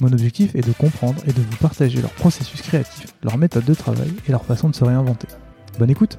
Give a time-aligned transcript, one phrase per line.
[0.00, 3.74] Mon objectif est de comprendre et de vous partager leur processus créatif, leur méthode de
[3.74, 5.28] travail et leur façon de se réinventer.
[5.78, 6.16] Bonne écoute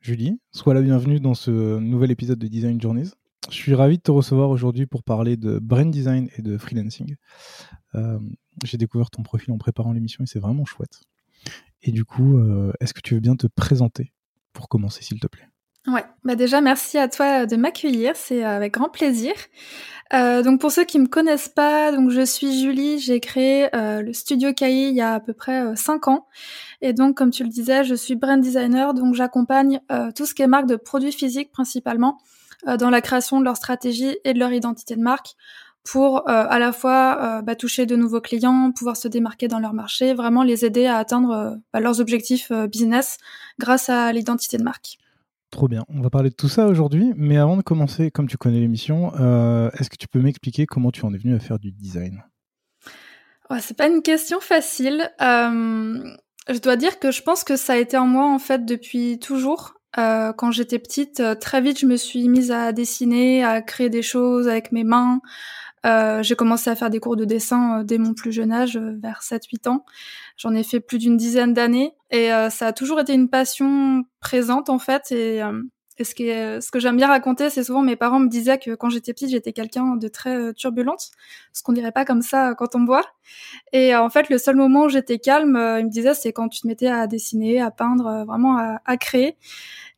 [0.00, 3.08] Julie, sois la bienvenue dans ce nouvel épisode de Design Journeys.
[3.48, 7.16] Je suis ravi de te recevoir aujourd'hui pour parler de brand design et de freelancing.
[7.94, 8.18] Euh,
[8.64, 11.00] j'ai découvert ton profil en préparant l'émission et c'est vraiment chouette.
[11.82, 14.12] Et du coup, euh, est-ce que tu veux bien te présenter
[14.52, 15.48] pour commencer, s'il te plaît?
[15.86, 19.34] Ouais, bah déjà merci à toi de m'accueillir, c'est avec grand plaisir.
[20.14, 24.00] Euh, donc pour ceux qui me connaissent pas, donc je suis Julie, j'ai créé euh,
[24.00, 26.26] le studio KI il y a à peu près euh, 5 ans.
[26.80, 30.32] Et donc comme tu le disais, je suis brand designer, donc j'accompagne euh, tout ce
[30.32, 32.16] qui est marque de produits physiques principalement
[32.66, 35.34] euh, dans la création de leur stratégie et de leur identité de marque
[35.84, 40.14] pour à la fois bah, toucher de nouveaux clients, pouvoir se démarquer dans leur marché,
[40.14, 43.18] vraiment les aider à atteindre bah, leurs objectifs business
[43.58, 44.96] grâce à l'identité de marque.
[45.54, 45.84] Trop bien.
[45.88, 49.12] On va parler de tout ça aujourd'hui, mais avant de commencer, comme tu connais l'émission,
[49.20, 52.24] euh, est-ce que tu peux m'expliquer comment tu en es venu à faire du design?
[53.48, 55.08] Ouais, C'est pas une question facile.
[55.22, 56.02] Euh,
[56.48, 59.20] je dois dire que je pense que ça a été en moi en fait depuis
[59.20, 59.74] toujours.
[59.96, 64.02] Euh, quand j'étais petite, très vite, je me suis mise à dessiner, à créer des
[64.02, 65.20] choses avec mes mains.
[65.84, 68.76] Euh, j'ai commencé à faire des cours de dessin euh, dès mon plus jeune âge,
[68.76, 69.84] euh, vers 7-8 ans.
[70.36, 74.68] J'en ai fait plus d'une dizaine d'années et ça a toujours été une passion présente
[74.68, 75.12] en fait.
[75.12, 75.40] Et,
[76.02, 78.74] ce, qui est, ce que j'aime bien raconter, c'est souvent mes parents me disaient que
[78.74, 81.10] quand j'étais petite, j'étais quelqu'un de très turbulente,
[81.52, 83.04] ce qu'on dirait pas comme ça quand on me voit.
[83.72, 86.62] Et en fait, le seul moment où j'étais calme, ils me disaient, c'est quand tu
[86.62, 89.36] te mettais à dessiner, à peindre, vraiment à, à créer.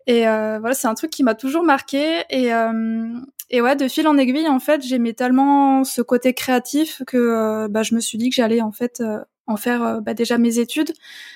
[0.06, 2.22] Et euh, voilà, c'est un truc qui m'a toujours marqué.
[2.30, 3.08] Et, euh,
[3.50, 7.68] et ouais, de fil en aiguille, en fait, j'aimais tellement ce côté créatif que euh,
[7.68, 10.36] bah, je me suis dit que j'allais en fait euh, en faire euh, bah, déjà
[10.38, 10.92] mes études.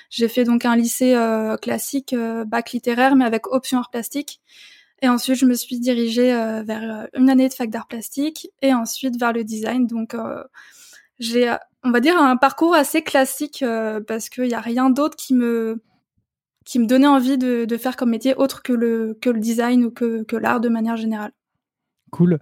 [0.09, 1.15] J'ai fait donc un lycée
[1.61, 2.15] classique,
[2.47, 4.41] bac littéraire, mais avec option art plastique.
[5.01, 6.31] Et ensuite, je me suis dirigée
[6.65, 9.87] vers une année de fac d'art plastique et ensuite vers le design.
[9.87, 10.15] Donc,
[11.19, 13.63] j'ai, on va dire, un parcours assez classique
[14.07, 15.81] parce qu'il n'y a rien d'autre qui me
[16.71, 19.91] qui me donnait envie de, faire comme métier autre que le, que le design ou
[19.91, 21.33] que, que l'art de manière générale.
[22.11, 22.39] Cool.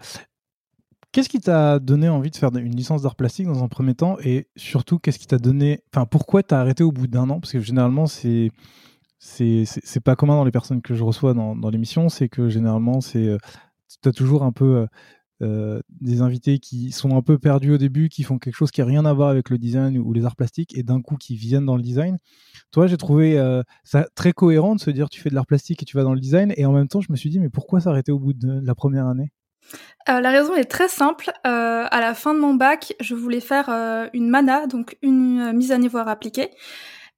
[1.11, 4.17] Qu'est-ce qui t'a donné envie de faire une licence d'art plastique dans un premier temps
[4.23, 7.39] et surtout qu'est-ce qui t'a donné enfin pourquoi t'as arrêté au bout d'un an?
[7.39, 8.51] Parce que généralement c'est
[9.17, 13.01] c'est pas commun dans les personnes que je reçois dans, dans l'émission c'est que généralement
[13.01, 13.37] c'est euh,
[14.01, 14.85] t'as toujours un peu
[15.41, 18.81] euh, des invités qui sont un peu perdus au début, qui font quelque chose qui
[18.81, 21.35] a rien à voir avec le design ou les arts plastiques, et d'un coup qui
[21.35, 22.17] viennent dans le design.
[22.71, 25.81] Toi, j'ai trouvé euh, ça très cohérent de se dire tu fais de l'art plastique
[25.81, 27.49] et tu vas dans le design, et en même temps, je me suis dit mais
[27.49, 29.31] pourquoi s'arrêter au bout de la première année?
[30.09, 31.31] Euh, la raison est très simple.
[31.43, 33.69] À la fin de mon bac, je voulais faire
[34.13, 36.49] une MANA, donc une mise à niveau appliquée.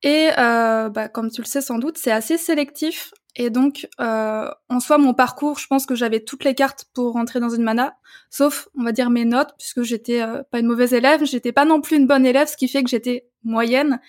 [0.03, 4.79] Et bah, comme tu le sais sans doute, c'est assez sélectif et donc, euh, en
[4.81, 7.95] soi, mon parcours, je pense que j'avais toutes les cartes pour rentrer dans une mana,
[8.29, 11.63] sauf, on va dire, mes notes, puisque j'étais euh, pas une mauvaise élève, j'étais pas
[11.63, 14.01] non plus une bonne élève, ce qui fait que j'étais moyenne.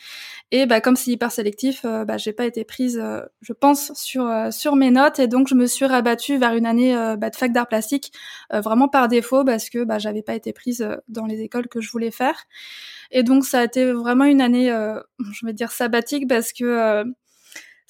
[0.51, 3.93] Et bah, comme c'est hyper sélectif, euh, bah, j'ai pas été prise, euh, je pense,
[3.95, 7.37] sur sur mes notes, et donc je me suis rabattue vers une année bah, de
[7.37, 8.13] fac d'art plastique,
[8.51, 11.91] vraiment par défaut, parce que bah, j'avais pas été prise dans les écoles que je
[11.93, 12.45] voulais faire.
[13.13, 17.05] Et donc, ça a été vraiment une année, je vais dire sabbatique, parce que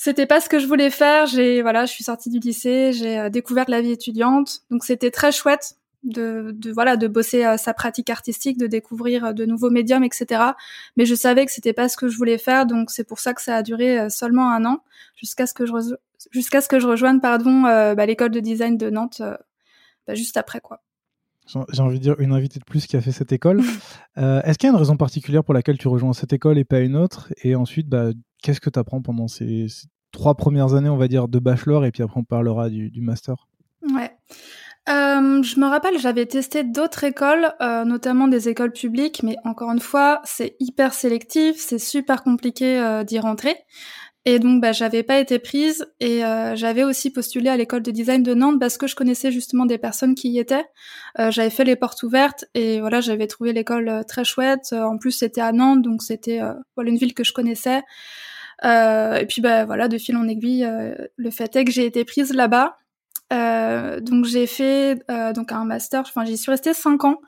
[0.02, 1.26] c'était pas ce que je voulais faire.
[1.26, 5.12] J'ai voilà, je suis sortie du lycée, j'ai euh, découvert la vie étudiante, donc c'était
[5.12, 9.44] très chouette de, de voilà de bosser euh, sa pratique artistique, de découvrir euh, de
[9.46, 10.42] nouveaux médiums, etc.
[10.96, 13.32] Mais je savais que c'était pas ce que je voulais faire, donc c'est pour ça
[13.32, 14.82] que ça a duré seulement un an
[15.14, 15.72] jusqu'à ce que je
[16.32, 19.22] jusqu'à ce que je rejoigne pardon bah, l'école de design de Nantes
[20.08, 20.82] bah, juste après quoi.
[21.46, 23.60] J'ai envie de dire une invitée de plus qui a fait cette école.
[24.16, 26.80] Est-ce qu'il y a une raison particulière pour laquelle tu rejoins cette école et pas
[26.80, 27.32] une autre?
[27.42, 28.10] Et ensuite, bah,
[28.42, 29.66] qu'est-ce que tu apprends pendant ces,
[30.12, 33.48] trois premières années, on va dire, de bachelor, et puis après on parlera du, master
[33.94, 34.10] Ouais.
[34.88, 39.72] euh, je me rappelle, j'avais testé d'autres écoles, euh, notamment des écoles publiques, mais encore
[39.72, 43.56] une fois, c'est hyper sélectif, c'est super compliqué euh, d'y rentrer.
[44.24, 47.90] Et donc, bah, j'avais pas été prise et euh, j'avais aussi postulé à l'école de
[47.90, 50.64] design de Nantes parce que je connaissais justement des personnes qui y étaient.
[51.18, 54.72] Euh, j'avais fait les portes ouvertes et voilà, j'avais trouvé l'école euh, très chouette.
[54.72, 56.40] En plus, c'était à Nantes, donc c'était
[56.76, 57.82] voilà une ville que je connaissais.
[58.64, 60.68] Et puis, bah voilà, de fil en aiguille,
[61.16, 62.76] le fait est que j'ai été prise là-bas.
[63.30, 65.04] donc, j'ai fait
[65.34, 66.00] donc un master.
[66.00, 67.18] Enfin, j'y suis restée cinq ans.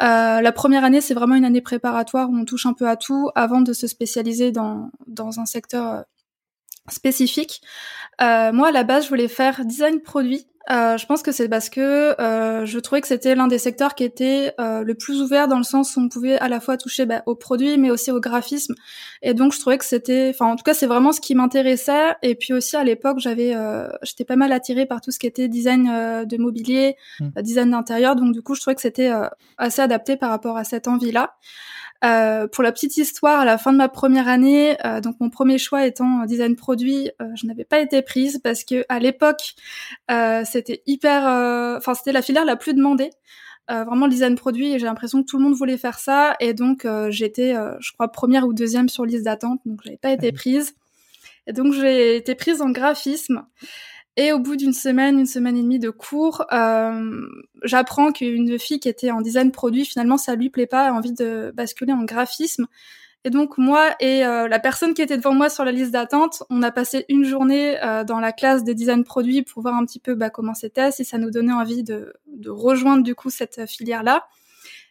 [0.00, 2.96] Euh, la première année, c'est vraiment une année préparatoire où on touche un peu à
[2.96, 6.04] tout avant de se spécialiser dans, dans un secteur
[6.90, 7.60] spécifique.
[8.20, 10.46] Euh, moi, à la base, je voulais faire design produit.
[10.70, 13.94] Euh, je pense que c'est parce que euh, je trouvais que c'était l'un des secteurs
[13.94, 16.76] qui était euh, le plus ouvert dans le sens où on pouvait à la fois
[16.76, 18.74] toucher bah, aux produits mais aussi au graphisme.
[19.22, 22.16] Et donc je trouvais que c'était, enfin en tout cas c'est vraiment ce qui m'intéressait.
[22.22, 25.26] Et puis aussi à l'époque j'avais, euh, j'étais pas mal attirée par tout ce qui
[25.26, 27.40] était design euh, de mobilier, mmh.
[27.40, 28.14] design d'intérieur.
[28.14, 29.10] Donc du coup je trouvais que c'était
[29.56, 31.34] assez adapté par rapport à cette envie-là.
[32.04, 35.30] Euh, pour la petite histoire, à la fin de ma première année, euh, donc mon
[35.30, 39.54] premier choix étant design produit, euh, je n'avais pas été prise parce que à l'époque,
[40.44, 41.24] c'était hyper,
[41.76, 43.10] enfin c'était la filière la plus demandée.
[43.68, 46.54] vraiment le design produit et j'ai l'impression que tout le monde voulait faire ça et
[46.54, 50.74] donc j'étais je crois première ou deuxième sur liste d'attente donc j'avais pas été prise
[51.46, 53.44] et donc j'ai été prise en graphisme
[54.18, 57.20] et au bout d'une semaine, une semaine et demie de cours, euh,
[57.62, 61.12] j'apprends qu'une fille qui était en design produit, finalement, ça lui plaît pas, a envie
[61.12, 62.66] de basculer en graphisme.
[63.24, 66.42] Et donc moi et euh, la personne qui était devant moi sur la liste d'attente,
[66.50, 69.84] on a passé une journée euh, dans la classe de design produit pour voir un
[69.84, 73.30] petit peu bah, comment c'était, si ça nous donnait envie de, de rejoindre du coup
[73.30, 74.26] cette filière-là.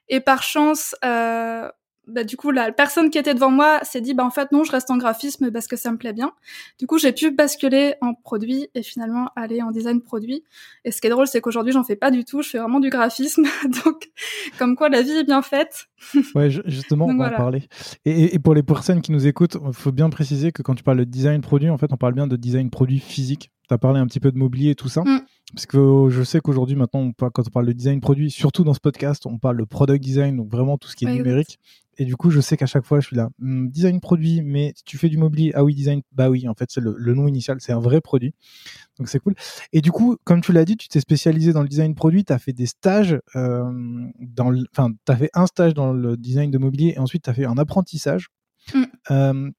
[0.08, 1.70] Et par chance, euh,
[2.08, 4.64] bah, du coup, la personne qui était devant moi s'est dit, bah, en fait, non,
[4.64, 6.32] je reste en graphisme parce que ça me plaît bien.
[6.80, 10.44] Du coup, j'ai pu basculer en produit et finalement aller en design produit.
[10.86, 12.42] Et ce qui est drôle, c'est qu'aujourd'hui, j'en fais pas du tout.
[12.42, 13.44] Je fais vraiment du graphisme.
[13.86, 14.10] Donc,
[14.58, 15.88] comme quoi, la vie est bien faite.
[16.36, 17.68] ouais, justement, on va en parler.
[18.06, 20.84] Et, et, pour les personnes qui nous écoutent, il faut bien préciser que quand tu
[20.84, 23.52] parles de design produit, en fait, on parle bien de design produit physique.
[23.68, 25.02] Tu as parlé un petit peu de mobilier et tout ça.
[25.02, 25.22] Mm.
[25.54, 28.82] Parce que je sais qu'aujourd'hui, maintenant, quand on parle de design produit, surtout dans ce
[28.82, 31.58] podcast, on parle de product design, donc vraiment tout ce qui est numérique.
[32.00, 34.74] Et du coup, je sais qu'à chaque fois, je suis là, hmm, design produit, mais
[34.86, 37.58] tu fais du mobilier, ah oui, design, bah oui, en fait, c'est le, nom initial,
[37.60, 38.34] c'est un vrai produit.
[39.00, 39.34] Donc c'est cool.
[39.74, 42.34] Et du coup, comme tu l'as dit, tu t'es spécialisé dans le design produit, tu
[42.34, 43.64] as fait des stages, euh,
[44.20, 47.30] dans enfin, tu as fait un stage dans le design de mobilier et ensuite tu
[47.30, 48.28] as fait un apprentissage.
[48.74, 48.84] Mm.
[49.12, 49.52] Euh,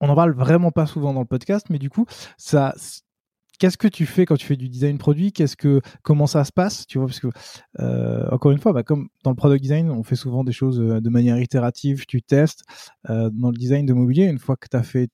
[0.00, 2.04] on en parle vraiment pas souvent dans le podcast, mais du coup,
[2.36, 2.74] ça,
[3.58, 5.32] qu'est-ce que tu fais quand tu fais du design produit?
[5.32, 6.86] Qu'est-ce que comment ça se passe?
[6.86, 7.28] Tu vois, parce que
[7.80, 10.80] euh, encore une fois, bah, comme dans le product design, on fait souvent des choses
[10.80, 12.06] euh, de manière itérative.
[12.06, 12.62] Tu testes
[13.10, 14.24] euh, dans le design de mobilier.
[14.24, 15.10] Une fois que tu as fait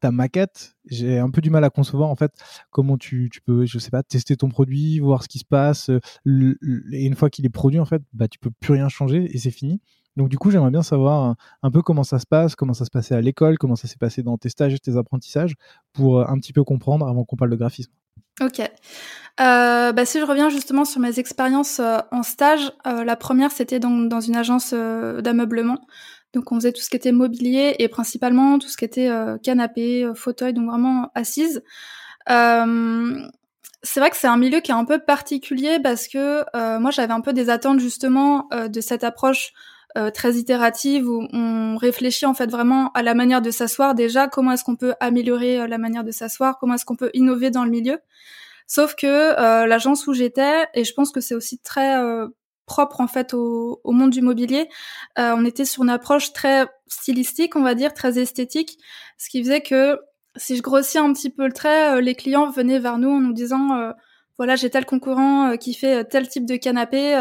[0.00, 2.32] ta maquette, j'ai un peu du mal à concevoir en fait
[2.70, 5.88] comment tu, tu, peux, je sais pas, tester ton produit, voir ce qui se passe.
[5.88, 9.38] et une fois qu'il est produit, en fait, bah tu peux plus rien changer et
[9.38, 9.80] c'est fini.
[10.16, 12.90] Donc du coup, j'aimerais bien savoir un peu comment ça se passe, comment ça se
[12.90, 15.54] passait à l'école, comment ça s'est passé dans tes stages et tes apprentissages,
[15.92, 17.90] pour euh, un petit peu comprendre avant qu'on parle de graphisme.
[18.40, 18.60] Ok.
[18.60, 23.80] Euh, bah, si je reviens justement sur mes expériences euh, en stage, la première c'était
[23.80, 25.80] donc dans une agence d'ameublement.
[26.32, 29.08] Donc on faisait tout ce qui était mobilier et principalement tout ce qui était
[29.42, 31.62] canapé, fauteuil, donc vraiment assise.
[32.26, 37.12] c'est vrai que c'est un milieu qui est un peu particulier parce que moi j'avais
[37.12, 39.52] un peu des attentes justement de cette approche
[39.96, 44.26] euh, très itérative où on réfléchit en fait vraiment à la manière de s'asseoir déjà,
[44.26, 47.50] comment est-ce qu'on peut améliorer euh, la manière de s'asseoir, comment est-ce qu'on peut innover
[47.50, 48.00] dans le milieu?
[48.66, 51.96] Sauf que euh, l'agence où j'étais, et je pense que c'est aussi très
[52.66, 54.68] propre en fait au, au monde du mobilier,
[55.16, 58.78] on était sur une approche très stylistique, on va dire, très esthétique,
[59.16, 60.00] ce qui faisait que
[60.34, 63.32] si je grossis un petit peu le trait, les clients venaient vers nous en nous
[63.32, 63.92] disant
[64.38, 67.14] voilà j'ai tel concurrent qui fait tel type de canapé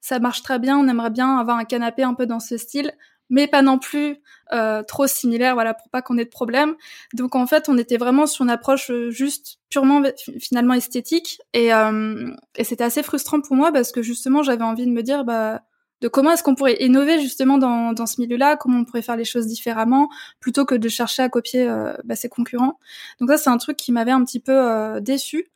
[0.00, 2.92] ça marche très bien, on aimerait bien avoir un canapé un peu dans ce style,
[3.28, 4.18] mais pas non plus
[4.52, 6.74] euh, trop similaire, voilà, pour pas qu'on ait de problème.
[7.14, 10.02] Donc en fait, on était vraiment sur une approche euh, juste purement
[10.40, 14.86] finalement esthétique, et, euh, et c'était assez frustrant pour moi parce que justement, j'avais envie
[14.86, 15.62] de me dire, bah,
[16.00, 19.16] de comment est-ce qu'on pourrait innover justement dans, dans ce milieu-là, comment on pourrait faire
[19.16, 20.08] les choses différemment,
[20.40, 22.78] plutôt que de chercher à copier euh, bah, ses concurrents.
[23.20, 25.50] Donc ça, c'est un truc qui m'avait un petit peu euh, déçu.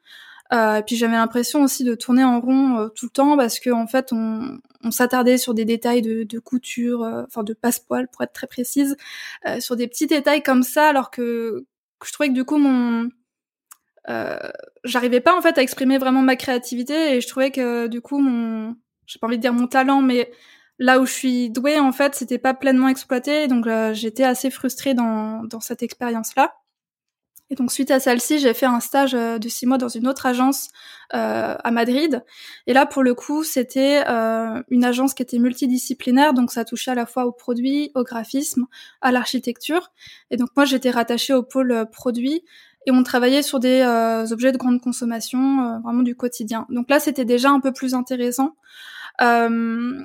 [0.53, 3.83] Et puis j'avais l'impression aussi de tourner en rond euh, tout le temps parce qu'en
[3.83, 8.09] en fait on, on s'attardait sur des détails de, de couture, euh, enfin de passepoil
[8.09, 8.97] pour être très précise,
[9.61, 11.67] sur des petits détails comme ça alors que,
[11.99, 13.09] que je trouvais que du coup mon
[14.85, 18.19] j'arrivais pas en fait à exprimer vraiment ma créativité et je trouvais que du coup
[18.19, 20.31] mon j'ai pas envie de dire mon talent mais
[20.79, 23.49] là où je suis douée en fait c'était pas pleinement exploité.
[23.49, 26.55] Donc j'étais assez frustrée dans, dans cette expérience là
[27.55, 30.27] Et donc suite à celle-ci, j'ai fait un stage de six mois dans une autre
[30.27, 30.71] agence
[31.15, 32.25] euh, à Madrid.
[32.67, 36.91] Et là, pour le coup, c'était euh, une agence qui était multidisciplinaire, donc ça touchait
[36.91, 38.67] à la fois aux produits, au graphisme,
[39.03, 39.93] à l'architecture.
[40.33, 42.43] Et donc moi, j'étais rattachée au pôle produit
[42.87, 46.67] et on travaillait sur des euh, objets de grande consommation, euh, vraiment du quotidien.
[46.71, 48.57] Donc là, c'était déjà un peu plus intéressant.
[49.21, 50.03] Euh,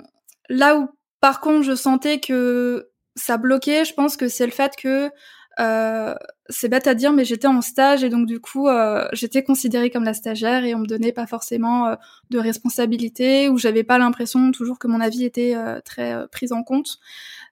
[0.49, 0.87] là où,
[1.19, 5.09] par contre, je sentais que ça bloquait, je pense que c'est le fait que
[5.57, 8.67] c'est bête à dire, mais j'étais en stage et donc du coup,
[9.13, 11.95] j'étais considérée comme la stagiaire et on me donnait pas forcément
[12.29, 16.99] de responsabilité ou j'avais pas l'impression toujours que mon avis était très pris en compte.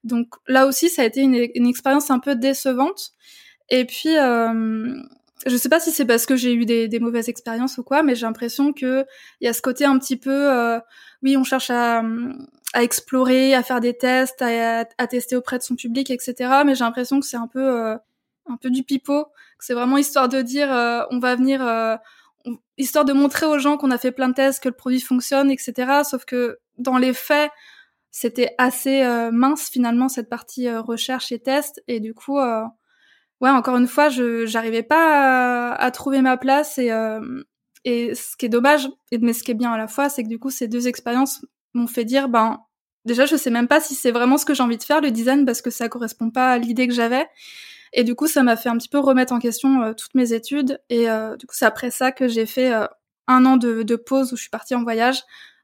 [0.03, 3.13] Donc là aussi, ça a été une, une expérience un peu décevante.
[3.69, 4.95] Et puis, euh,
[5.45, 8.01] je sais pas si c'est parce que j'ai eu des, des, mauvaises expériences ou quoi,
[8.03, 9.05] mais j'ai l'impression que
[9.39, 10.79] il y a ce côté un petit peu, euh,
[11.21, 12.03] oui, on cherche à,
[12.73, 16.63] à, explorer, à faire des tests, à, à, tester auprès de son public, etc.
[16.65, 17.95] Mais j'ai l'impression que c'est un peu, euh,
[18.47, 19.25] un peu du pipeau,
[19.59, 21.95] que c'est vraiment histoire de dire, euh, on va venir, euh,
[22.77, 25.51] histoire de montrer aux gens qu'on a fait plein de tests, que le produit fonctionne,
[25.51, 26.01] etc.
[26.03, 27.51] Sauf que dans les faits,
[28.11, 32.39] c'était assez mince finalement cette partie recherche et test, et du coup
[33.41, 37.19] ouais, encore une fois, je j'arrivais pas à, trouver ma place et euh,
[37.85, 40.39] ce qui est dommage, mais ce qui est bien à la fois, c'est que du
[40.39, 42.59] coup, ces deux expériences m'ont fait dire, ben
[43.05, 45.11] déjà, je sais même pas si c'est vraiment ce que j'ai envie de faire le
[45.11, 47.27] design parce que ça correspond pas à l'idée que j'avais.
[47.93, 50.33] Et du coup, ça m'a fait un petit peu remettre en question euh, toutes mes
[50.33, 50.81] études.
[50.89, 52.73] Et euh, du coup, c'est après ça que j'ai fait
[53.27, 55.21] un an de, de, pause où je suis partie en voyage,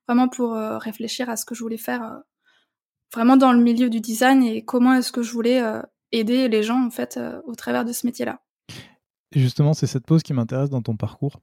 [0.08, 2.22] vraiment pour réfléchir à ce que je voulais faire
[3.14, 5.62] vraiment dans le milieu du design et comment est-ce que je voulais
[6.14, 8.40] aider les gens en fait euh, au travers de ce métier-là.
[9.34, 11.42] Justement, c'est cette pause qui m'intéresse dans ton parcours.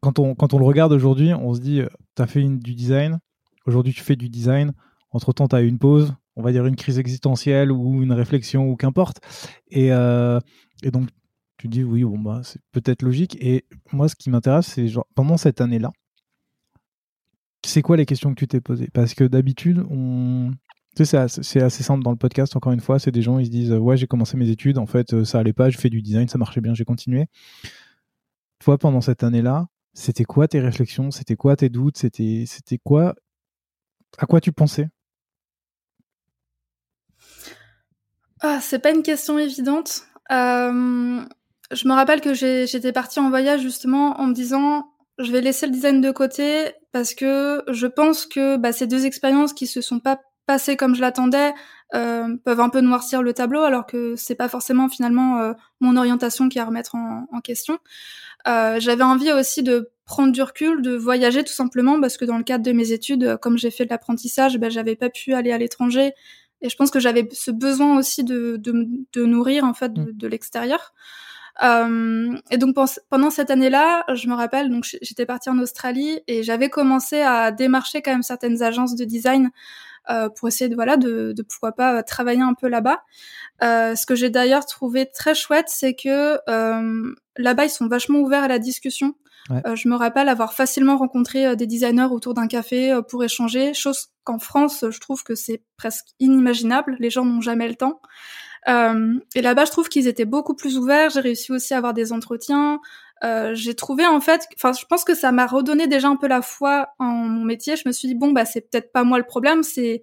[0.00, 2.74] Quand on, quand on le regarde aujourd'hui, on se dit, euh, tu as fait du
[2.74, 3.18] design,
[3.66, 4.72] aujourd'hui tu fais du design,
[5.10, 8.76] entre-temps tu as une pause, on va dire une crise existentielle ou une réflexion ou
[8.76, 9.20] qu'importe.
[9.68, 10.38] Et, euh,
[10.82, 11.08] et, donc
[11.56, 13.36] tu dis, oui, bon, bah, c'est peut-être logique.
[13.40, 15.90] Et moi, ce qui m'intéresse, c'est genre, pendant cette année-là,
[17.66, 18.88] c'est quoi les questions que tu t'es posées?
[18.92, 20.52] Parce que d'habitude, on,
[21.04, 21.16] c'est
[21.62, 22.98] assez, simple dans le podcast, encore une fois.
[22.98, 25.38] C'est des gens, ils se disent Ouais, j'ai commencé mes études, en fait, euh, ça
[25.38, 27.26] allait pas, je fais du design, ça marchait bien, j'ai continué.
[28.58, 31.10] Toi, pendant cette année-là, c'était quoi tes réflexions?
[31.10, 31.98] C'était quoi tes doutes?
[31.98, 33.14] C'était quoi?
[34.18, 34.88] À quoi tu pensais?
[38.40, 40.04] Ah, C'est pas une question évidente.
[40.30, 41.24] Euh,
[41.70, 44.86] je me rappelle que j'étais partie en voyage justement en me disant
[45.18, 49.04] je vais laisser le design de côté parce que je pense que bah, ces deux
[49.04, 51.52] expériences qui se sont pas passer comme je l'attendais
[51.94, 55.96] euh, peuvent un peu noircir le tableau alors que c'est pas forcément finalement euh, mon
[55.96, 57.78] orientation qui est à remettre en, en question.
[58.48, 62.38] Euh, J'avais envie aussi de prendre du recul, de voyager tout simplement parce que dans
[62.38, 65.52] le cadre de mes études, comme j'ai fait de l'apprentissage, ben, j'avais pas pu aller
[65.52, 66.14] à l'étranger
[66.62, 70.00] et je pense que j'avais ce besoin aussi de, de, de, nourrir en fait de,
[70.00, 70.12] mmh.
[70.14, 70.94] de l'extérieur.
[71.62, 72.74] Euh, et donc
[73.10, 77.50] pendant cette année-là, je me rappelle, donc j'étais partie en Australie et j'avais commencé à
[77.50, 79.50] démarcher quand même certaines agences de design
[80.10, 83.02] euh, pour essayer de voilà de, de pourquoi pas euh, travailler un peu là-bas.
[83.62, 88.18] Euh, ce que j'ai d'ailleurs trouvé très chouette, c'est que euh, là-bas ils sont vachement
[88.18, 89.14] ouverts à la discussion.
[89.50, 89.76] Ouais.
[89.76, 94.38] je me rappelle avoir facilement rencontré des designers autour d'un café pour échanger, chose qu'en
[94.38, 96.96] France je trouve que c'est presque inimaginable.
[96.98, 98.02] Les gens n'ont jamais le temps.
[98.68, 101.10] Euh, et là-bas, je trouve qu'ils étaient beaucoup plus ouverts.
[101.10, 102.80] J'ai réussi aussi à avoir des entretiens.
[103.24, 106.28] Euh, j'ai trouvé en fait, enfin, je pense que ça m'a redonné déjà un peu
[106.28, 107.76] la foi en mon métier.
[107.76, 110.02] Je me suis dit bon bah c'est peut-être pas moi le problème, c'est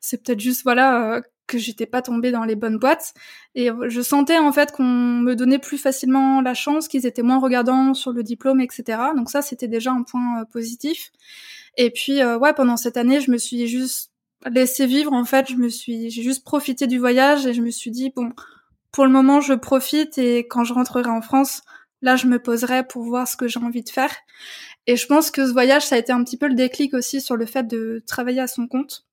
[0.00, 3.14] c'est peut-être juste voilà euh, que j'étais pas tombée dans les bonnes boîtes.
[3.54, 7.40] Et je sentais en fait qu'on me donnait plus facilement la chance, qu'ils étaient moins
[7.40, 8.98] regardants sur le diplôme, etc.
[9.16, 11.10] Donc ça c'était déjà un point euh, positif.
[11.76, 14.12] Et puis ouais pendant cette année je me suis juste
[14.50, 15.50] laissé vivre en fait.
[15.50, 18.32] Je me suis j'ai juste profité du voyage et je me suis dit bon
[18.92, 21.62] pour le moment je profite et quand je rentrerai en France
[22.02, 24.14] là je me poserai pour voir ce que j'ai envie de faire.
[24.86, 27.20] Et je pense que ce voyage, ça a été un petit peu le déclic aussi
[27.20, 29.06] sur le fait de travailler à son compte.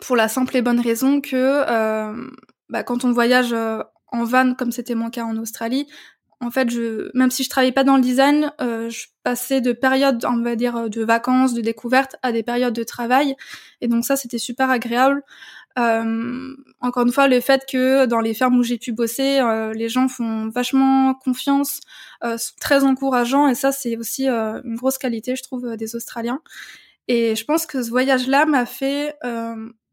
[0.00, 2.30] Pour la simple et bonne raison que euh,
[2.68, 5.86] bah, quand on voyage euh, en van, comme c'était mon cas en Australie,
[6.40, 9.72] en fait, je, même si je travaillais pas dans le design, euh, je passais de
[9.72, 13.34] périodes, on va dire, de vacances, de découverte, à des périodes de travail.
[13.80, 15.22] Et donc ça, c'était super agréable.
[15.78, 19.72] Euh, encore une fois, le fait que dans les fermes où j'ai pu bosser, euh,
[19.72, 21.80] les gens font vachement confiance,
[22.24, 25.96] euh, sont très encourageants, et ça, c'est aussi euh, une grosse qualité, je trouve, des
[25.96, 26.40] Australiens.
[27.08, 29.16] Et je pense que ce voyage-là m'a fait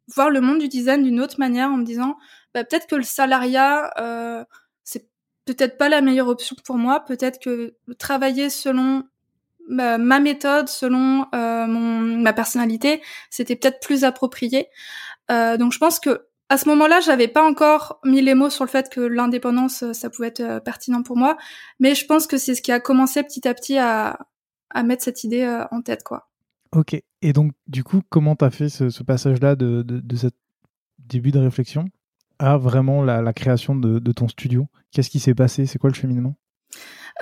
[0.08, 2.18] voir le monde du design d'une autre manière, en me disant,
[2.54, 3.92] bah, peut-être que le salariat,
[4.84, 5.08] c'est
[5.46, 9.04] peut-être pas la meilleure option pour moi, peut-être que travailler selon
[9.68, 14.68] ma, méthode, selon mon, ma personnalité, c'était peut-être plus approprié.
[15.32, 18.64] Euh, donc je pense que à ce moment-là, j'avais pas encore mis les mots sur
[18.66, 21.38] le fait que l'indépendance, ça pouvait être pertinent pour moi,
[21.80, 24.20] mais je pense que c'est ce qui a commencé petit à petit à,
[24.70, 26.30] à mettre cette idée en tête, quoi.
[26.72, 27.02] Ok.
[27.22, 30.02] Et donc, du coup, comment t'as fait ce, passage-là de, de,
[31.00, 31.86] début de réflexion
[32.38, 34.68] à vraiment la, création de, de ton studio?
[34.92, 35.66] Qu'est-ce qui s'est passé?
[35.66, 36.36] C'est quoi le cheminement?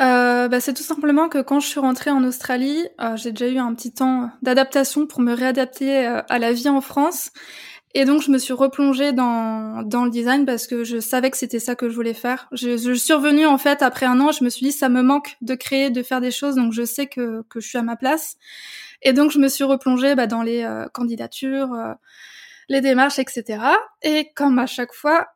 [0.02, 3.48] Euh, bah, c'est tout simplement que quand je suis rentrée en Australie, euh, j'ai déjà
[3.48, 7.30] eu un petit temps d'adaptation pour me réadapter euh, à la vie en France.
[7.96, 11.38] Et donc je me suis replongée dans, dans le design parce que je savais que
[11.38, 12.48] c'était ça que je voulais faire.
[12.52, 15.04] Je, je, suis revenue en fait après un an, je me suis dit ça me
[15.04, 17.84] manque de créer, de faire des choses, donc je sais que, que je suis à
[17.84, 18.38] ma place.
[19.04, 21.70] Et donc je me suis replongée bah, dans les candidatures,
[22.70, 23.60] les démarches, etc.
[24.02, 25.28] Et comme à chaque fois,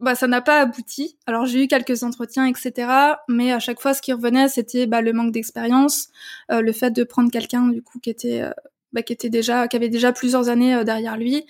[0.00, 1.16] bah ça n'a pas abouti.
[1.26, 2.88] Alors j'ai eu quelques entretiens, etc.
[3.28, 6.08] Mais à chaque fois, ce qui revenait, c'était bah, le manque d'expérience,
[6.50, 8.50] euh, le fait de prendre quelqu'un du coup qui était euh,
[8.96, 11.46] bah, qui était déjà qui avait déjà plusieurs années euh, derrière lui.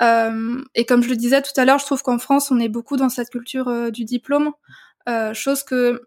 [0.00, 2.96] et comme je le disais tout à l'heure, je trouve qu'en France, on est beaucoup
[2.96, 4.50] dans cette culture du diplôme,
[5.32, 6.02] chose que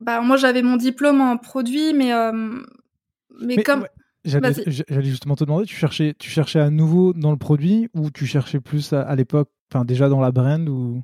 [0.00, 2.12] bah moi j'avais mon diplôme en produit, mais
[3.40, 3.86] mais, comme
[4.24, 8.26] J'allais justement te demander, tu cherchais, tu cherchais à nouveau dans le produit ou tu
[8.26, 11.02] cherchais plus à, à l'époque, enfin déjà dans la brand ou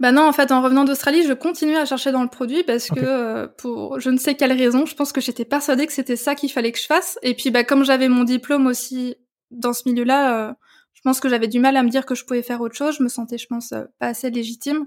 [0.00, 2.88] bah non, en fait, en revenant d'Australie, je continuais à chercher dans le produit parce
[2.88, 6.16] que euh, pour je ne sais quelle raison, je pense que j'étais persuadée que c'était
[6.16, 7.18] ça qu'il fallait que je fasse.
[7.22, 9.16] Et puis, bah comme j'avais mon diplôme aussi
[9.50, 10.52] dans ce milieu-là, euh,
[10.94, 12.96] je pense que j'avais du mal à me dire que je pouvais faire autre chose.
[12.98, 14.86] Je me sentais, je pense, euh, pas assez légitime.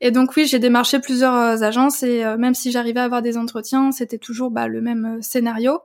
[0.00, 3.92] Et donc oui, j'ai démarché plusieurs agences et même si j'arrivais à avoir des entretiens,
[3.92, 5.78] c'était toujours bah, le même scénario.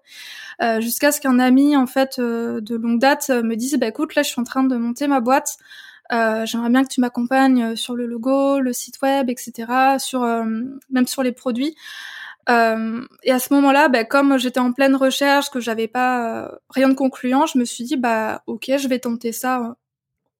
[0.80, 4.30] Jusqu'à ce qu'un ami en fait de longue date me dise, bah écoute, là, je
[4.30, 5.60] suis en train de monter ma boîte.
[6.12, 10.24] Euh, j'aimerais bien que tu m'accompagnes euh, sur le logo, le site web, etc., sur
[10.24, 10.46] euh,
[10.90, 11.76] même sur les produits.
[12.50, 16.90] Euh, et à ce moment-là, bah, comme j'étais en pleine recherche, que j'avais pas rien
[16.90, 19.76] de concluant, je me suis dit bah ok, je vais tenter ça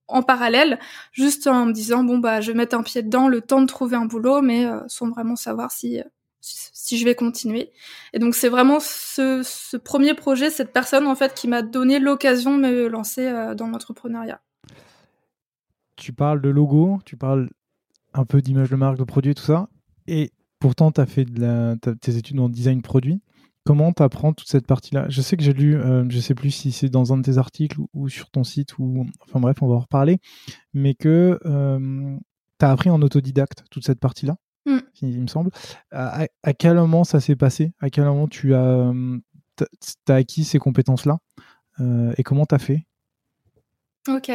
[0.08, 0.78] en parallèle,
[1.12, 3.66] juste en me disant bon bah je vais mettre un pied dedans, le temps de
[3.66, 6.00] trouver un boulot, mais sans vraiment savoir si
[6.40, 7.72] si je vais continuer.
[8.14, 11.98] Et donc c'est vraiment ce, ce, premier projet, cette personne en fait qui m'a donné
[11.98, 14.40] l'occasion de me lancer dans l'entrepreneuriat
[15.98, 17.50] tu parles de logo, tu parles
[18.14, 19.68] un peu d'image de marque, de produit, tout ça.
[20.06, 23.20] Et pourtant, tu as fait de la, tes études en design produit.
[23.64, 25.06] Comment tu apprends toute cette partie-là?
[25.10, 27.36] Je sais que j'ai lu, euh, je sais plus si c'est dans un de tes
[27.36, 30.18] articles ou, sur ton site, ou enfin bref, on va en reparler,
[30.72, 32.16] mais que euh,
[32.58, 34.78] tu as appris en autodidacte toute cette partie-là, mm.
[35.02, 35.50] il me semble.
[35.90, 37.74] À, quel moment ça s'est passé?
[37.80, 38.90] À quel moment tu as,
[40.08, 41.18] as acquis ces compétences-là?
[41.80, 42.87] Euh, Et comment tu as fait?
[44.08, 44.32] Ok.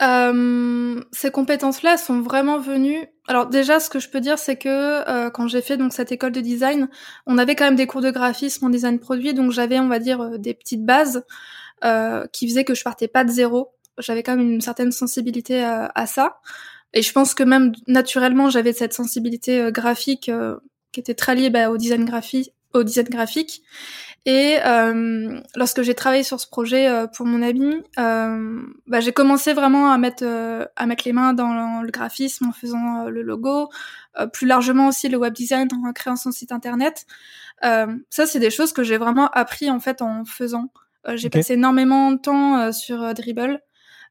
[0.00, 3.06] Euh, ces compétences-là sont vraiment venues.
[3.26, 6.12] Alors déjà, ce que je peux dire, c'est que euh, quand j'ai fait donc cette
[6.12, 6.88] école de design,
[7.26, 9.98] on avait quand même des cours de graphisme en design produit, donc j'avais, on va
[9.98, 11.24] dire, euh, des petites bases
[11.84, 13.72] euh, qui faisaient que je partais pas de zéro.
[13.98, 16.38] J'avais quand même une certaine sensibilité à ça,
[16.92, 20.30] et je pense que même naturellement, j'avais cette sensibilité graphique
[20.92, 23.62] qui était très liée bah, au design graphique, au design graphique.
[24.26, 29.12] Et euh, lorsque j'ai travaillé sur ce projet euh, pour mon ami, euh, bah, j'ai
[29.12, 33.22] commencé vraiment à mettre euh, à mettre les mains dans le graphisme en faisant le
[33.22, 33.70] logo,
[34.34, 37.06] plus largement aussi le web design en créant son site internet.
[37.62, 40.72] ça, c'est des choses que j'ai vraiment appris en fait en faisant.
[41.14, 43.62] j'ai passé énormément de temps sur Dribble.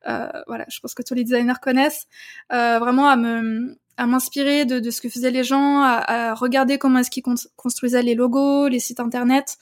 [0.04, 2.08] voilà, je pense que tous les designers connaissent.
[2.50, 6.78] vraiment à me à m'inspirer de, de, ce que faisaient les gens, à, à regarder
[6.78, 7.24] comment est-ce qu'ils
[7.56, 9.58] construisaient les logos, les sites internet.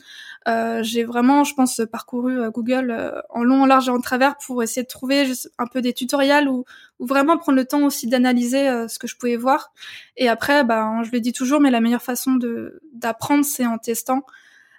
[0.47, 3.99] Euh, j'ai vraiment, je pense, parcouru euh, Google euh, en long, en large et en
[3.99, 6.65] travers pour essayer de trouver juste un peu des tutoriels ou,
[6.99, 9.73] ou vraiment prendre le temps aussi d'analyser euh, ce que je pouvais voir.
[10.17, 13.77] Et après, bah, je le dis toujours, mais la meilleure façon de d'apprendre, c'est en
[13.77, 14.23] testant.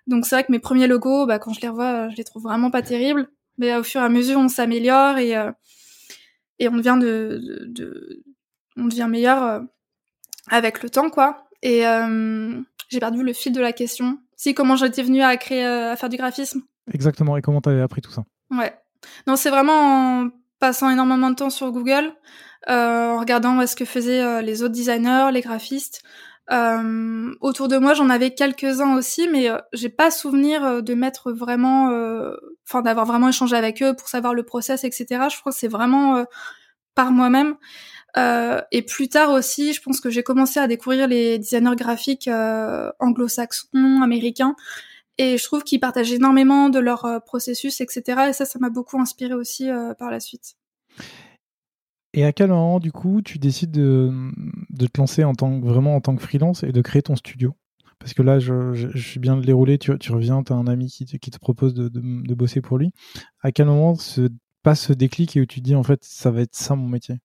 [0.07, 2.43] Donc c'est vrai que mes premiers logos, bah, quand je les revois, je les trouve
[2.43, 3.29] vraiment pas terribles.
[3.59, 5.35] Mais au fur et à mesure, on s'améliore et
[6.59, 8.23] et on devient de, de, de
[8.77, 9.61] on devient meilleur euh,
[10.49, 11.47] avec le temps, quoi.
[11.63, 14.19] Et euh, j'ai perdu le fil de la question.
[14.37, 16.63] Si, comment j'étais venue à créer, euh, à faire du graphisme?
[16.93, 17.37] Exactement.
[17.37, 18.25] Et comment t'avais appris tout ça?
[18.51, 18.75] Ouais.
[19.27, 22.13] Non, c'est vraiment en passant énormément de temps sur Google,
[22.69, 26.03] euh, en regardant ce que faisaient les autres designers, les graphistes.
[26.51, 31.91] Euh, autour de moi, j'en avais quelques-uns aussi, mais j'ai pas souvenir de mettre vraiment,
[32.67, 35.07] enfin d'avoir vraiment échangé avec eux pour savoir le process, etc.
[35.31, 36.25] Je crois que c'est vraiment
[36.95, 37.57] par moi-même.
[38.19, 42.29] Euh, et plus tard aussi, je pense que j'ai commencé à découvrir les designers graphiques
[42.29, 44.57] euh, anglo-saxons, américains,
[45.19, 48.29] et je trouve qu'ils partagent énormément de leur euh, processus, etc.
[48.29, 50.57] Et ça, ça m'a beaucoup inspiré aussi par la suite.
[52.15, 54.11] Et à quel moment, du coup, tu décides de,
[54.79, 57.55] te lancer en tant vraiment en tant que freelance et de créer ton studio?
[57.99, 61.05] Parce que là, je, suis bien de dérouler, tu, reviens, tu as un ami qui
[61.05, 62.93] te, propose de, bosser pour lui.
[63.43, 64.29] À quel moment se
[64.63, 66.89] passe ce déclic et où tu te dis, en fait, ça va être ça mon
[66.89, 67.17] métier?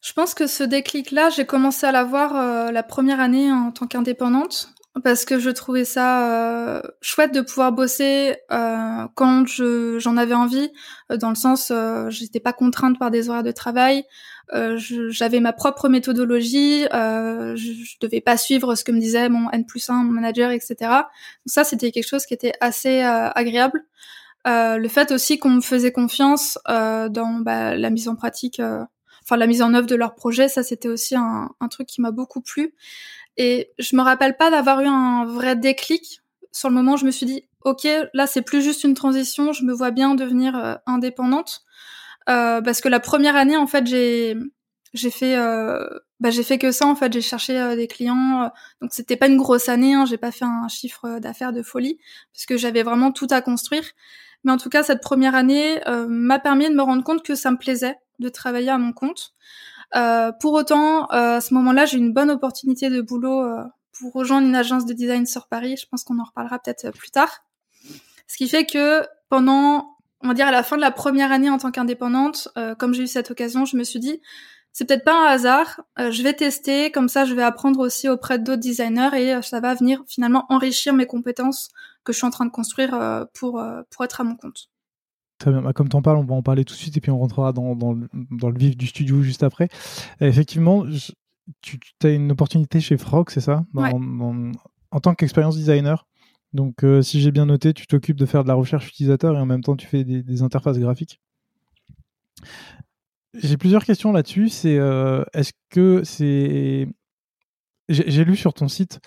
[0.00, 3.86] Je pense que ce déclic-là, j'ai commencé à l'avoir euh, la première année en tant
[3.86, 4.70] qu'indépendante
[5.04, 10.34] parce que je trouvais ça euh, chouette de pouvoir bosser euh, quand je, j'en avais
[10.34, 10.70] envie,
[11.10, 11.72] dans le sens
[12.08, 14.04] j'étais pas contrainte par des horaires de travail,
[14.52, 19.64] j'avais ma propre méthodologie, je, je, devais pas suivre ce que me disait mon N
[19.64, 20.74] plus 1, mon manager, etc.
[20.80, 23.84] Donc ça, c'était quelque chose qui était assez agréable.
[24.44, 28.60] le fait aussi qu'on me faisait confiance dans bah, la mise en pratique
[29.30, 32.10] enfin la mise en œuvre de leur projet, ça c'était aussi un, truc qui m'a
[32.10, 32.74] beaucoup plu.
[33.36, 36.20] Et je me rappelle pas d'avoir eu un vrai déclic.
[36.50, 39.64] Sur le moment, je me suis dit, ok, là c'est plus juste une transition, je
[39.64, 41.62] me vois bien devenir euh, indépendante.
[42.28, 44.36] Euh, parce que la première année, en fait, j'ai
[44.94, 45.86] j'ai fait euh,
[46.18, 49.36] bah, j'ai fait que ça en fait j'ai cherché des clients donc c'était pas une
[49.36, 52.00] grosse année hein, j'ai pas fait un chiffre d'affaires de folie
[52.34, 53.84] parce que j'avais vraiment tout à construire
[54.42, 57.52] mais en tout cas cette première année m'a permis de me rendre compte que ça
[57.52, 59.34] me plaisait de travailler à mon compte.
[59.96, 63.64] Euh, pour autant, euh, à ce moment-là, j'ai une bonne opportunité de boulot euh,
[63.98, 65.76] pour rejoindre une agence de design sur Paris.
[65.76, 67.44] Je pense qu'on en reparlera peut-être plus tard.
[68.26, 71.50] Ce qui fait que pendant, on va dire à la fin de la première année
[71.50, 74.20] en tant qu'indépendante, comme j'ai eu cette occasion, je me suis dit,
[74.72, 75.80] c'est peut-être pas un hasard.
[75.98, 79.74] je vais tester, comme ça, je vais apprendre aussi auprès d'autres designers et ça va
[79.74, 81.70] venir finalement enrichir mes compétences
[82.04, 84.69] que je suis en train de construire pour pour être à mon compte.
[85.40, 85.62] Très bien.
[85.62, 87.18] Bah, comme tu en parles, on va en parler tout de suite et puis on
[87.18, 89.68] rentrera dans, dans, le, dans le, vif du studio juste après.
[90.20, 90.84] effectivement,
[91.62, 93.64] tu, as une opportunité chez Frog, c'est ça?
[93.74, 96.06] En tant qu'expérience designer.
[96.52, 99.40] Donc, euh, si j'ai bien noté, tu t'occupes de faire de la recherche utilisateur et
[99.40, 101.20] en même temps, tu fais des, des interfaces graphiques.
[103.34, 104.48] J'ai plusieurs questions là-dessus.
[104.48, 106.88] C'est euh, est-ce que c'est
[107.90, 109.00] j'ai lu sur ton site,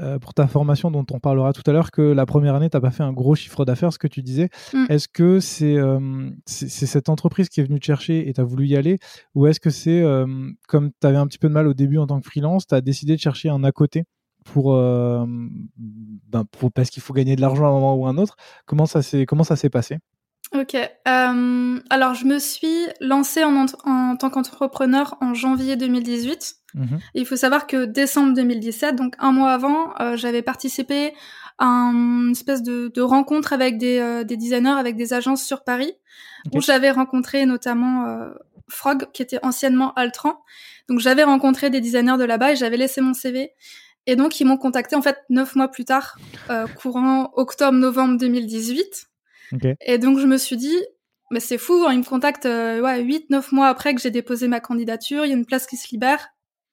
[0.00, 2.76] euh, pour ta formation dont on parlera tout à l'heure, que la première année, tu
[2.76, 4.48] n'as pas fait un gros chiffre d'affaires, ce que tu disais.
[4.72, 4.86] Mm.
[4.88, 8.66] Est-ce que euh, c'est cette entreprise qui est venue te chercher et tu as voulu
[8.66, 8.98] y aller?
[9.34, 10.26] Ou est-ce que c'est, euh,
[10.68, 12.74] comme tu avais un petit peu de mal au début en tant que freelance, tu
[12.74, 14.04] as décidé de chercher un à côté
[14.44, 18.16] pour, ben, pour parce qu'il faut gagner de l'argent à un moment ou à un
[18.16, 18.36] autre?
[18.64, 19.98] Comment ça s'est passé?
[20.52, 20.74] Ok.
[20.74, 26.56] Euh, alors, je me suis lancée en, en tant qu'entrepreneur en janvier 2018.
[26.74, 27.00] Mhm.
[27.14, 31.14] il faut savoir que décembre 2017, donc un mois avant, euh, j'avais participé
[31.58, 35.64] à une espèce de, de rencontre avec des, euh, des, designers, avec des agences sur
[35.64, 35.92] Paris,
[36.54, 38.30] où j'avais rencontré notamment euh,
[38.68, 40.40] Frog, qui était anciennement Altran.
[40.88, 43.50] Donc, j'avais rencontré des designers de là-bas et j'avais laissé mon CV.
[44.06, 46.16] Et donc, ils m'ont contacté en fait neuf mois plus tard,
[46.76, 49.09] courant octobre-novembre 2018.
[49.80, 50.76] Et donc je me suis dit,
[51.30, 54.48] mais c'est fou, hein, il me contacte euh, ouais, 8-9 mois après que j'ai déposé
[54.48, 56.28] ma candidature, il y a une place qui se libère.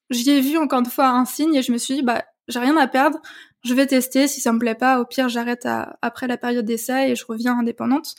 [0.10, 2.60] J'y ai vu encore une fois un signe et je me suis dit, bah j'ai
[2.60, 3.20] rien à perdre,
[3.66, 5.68] je vais tester, si ça me plaît pas, au pire j'arrête
[6.02, 8.16] après la période d'essai et je reviens indépendante.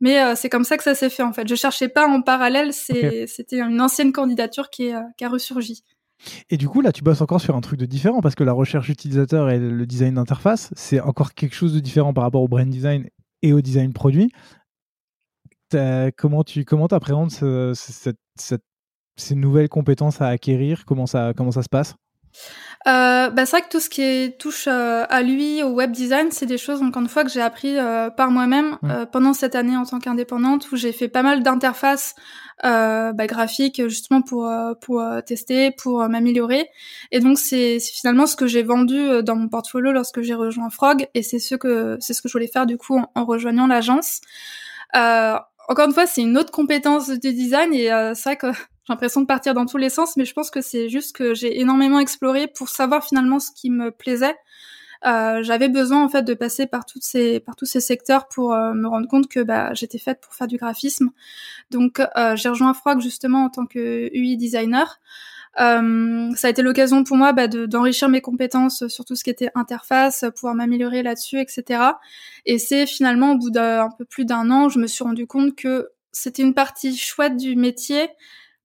[0.00, 1.48] Mais euh, c'est comme ça que ça s'est fait en fait.
[1.48, 5.84] Je cherchais pas en parallèle, c'était une ancienne candidature qui, est, euh, qui a ressurgi.
[6.50, 8.52] Et du coup, là, tu bosses encore sur un truc de différent parce que la
[8.52, 12.48] recherche utilisateur et le design d'interface, c'est encore quelque chose de différent par rapport au
[12.48, 13.08] brand design
[13.44, 14.32] et au design produit.
[16.16, 20.84] Comment tu comment appréhendes ces nouvelles compétences à acquérir?
[20.86, 21.94] Comment ça, comment ça se passe?
[22.86, 26.30] Euh, bah, c'est vrai que tout ce qui touche euh, à lui, au web design,
[26.30, 29.06] c'est des choses encore une fois que j'ai appris euh, par moi-même mmh.
[29.10, 32.14] pendant cette année en tant qu'indépendante où j'ai fait pas mal d'interfaces
[32.62, 36.68] bah, graphiques justement pour pour tester, pour m'améliorer.
[37.10, 41.06] Et donc c'est finalement ce que j'ai vendu dans mon portfolio lorsque j'ai rejoint Frog
[41.14, 44.20] et c'est ce que c'est ce que je voulais faire du coup en, rejoignant l'agence.
[44.92, 48.52] encore une fois, c'est une autre compétence de design et c'est vrai que
[48.86, 51.32] j'ai l'impression de partir dans tous les sens, mais je pense que c'est juste que
[51.32, 54.36] j'ai énormément exploré pour savoir finalement ce qui me plaisait.
[55.06, 58.54] Euh, j'avais besoin en fait de passer par toutes ces par tous ces secteurs pour
[58.54, 61.10] euh, me rendre compte que bah, j'étais faite pour faire du graphisme.
[61.70, 65.00] Donc euh, j'ai rejoint Frog justement en tant que UI designer.
[65.60, 69.30] Euh, ça a été l'occasion pour moi bah, d'enrichir mes compétences sur tout ce qui
[69.30, 71.80] était interface, pouvoir m'améliorer là-dessus, etc.
[72.44, 75.54] Et c'est finalement au bout d'un peu plus d'un an, je me suis rendu compte
[75.54, 78.08] que c'était une partie chouette du métier,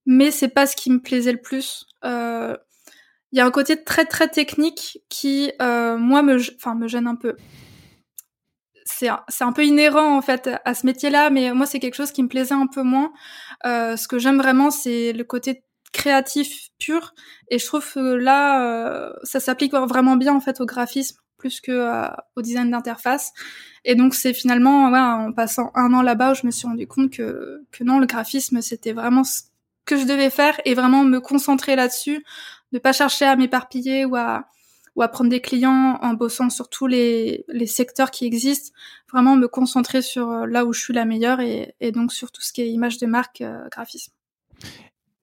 [0.10, 1.86] mais c'est pas ce qui me plaisait le plus.
[2.04, 2.58] Euh,
[3.32, 7.06] il y a un côté très très technique qui, euh, moi, me, enfin, me gêne
[7.06, 7.36] un peu.
[8.86, 12.24] C'est un, peu inhérent en fait à ce métier-là, mais moi c'est quelque chose qui
[12.24, 13.14] me plaisait un peu moins.
[13.66, 17.14] Euh, ce que j'aime vraiment, c'est le côté créatif pur,
[17.50, 21.62] et je trouve que là, euh, ça s'applique vraiment bien en fait au graphisme plus
[21.62, 23.32] que euh, au design d'interface.
[23.86, 27.12] Et donc c'est finalement ouais, en passant un an là-bas je me suis rendu compte
[27.12, 29.44] que que non, le graphisme c'était vraiment ce
[29.90, 32.24] que je devais faire et vraiment me concentrer là-dessus,
[32.74, 34.46] ne pas chercher à m'éparpiller ou à,
[35.12, 38.72] prendre des clients en bossant sur tous les, secteurs qui existent,
[39.12, 42.42] vraiment me concentrer sur euh, là où je suis la meilleure et, donc sur tout
[42.42, 44.12] ce qui est image de marque, euh, graphisme.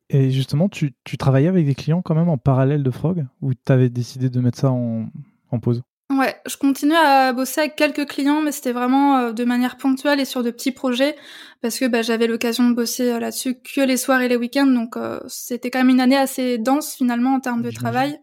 [0.08, 3.52] Et justement, tu, tu, travaillais avec des clients quand même en parallèle de Frog ou
[3.54, 5.10] tu avais décidé de mettre ça en,
[5.50, 5.82] en pause?
[6.16, 10.18] Ouais, je continuais à bosser avec quelques clients, mais c'était vraiment euh, de manière ponctuelle
[10.18, 11.14] et sur de petits projets,
[11.60, 14.66] parce que bah, j'avais l'occasion de bosser euh, là-dessus que les soirs et les week-ends,
[14.66, 18.18] donc euh, c'était quand même une année assez dense finalement en termes de travail,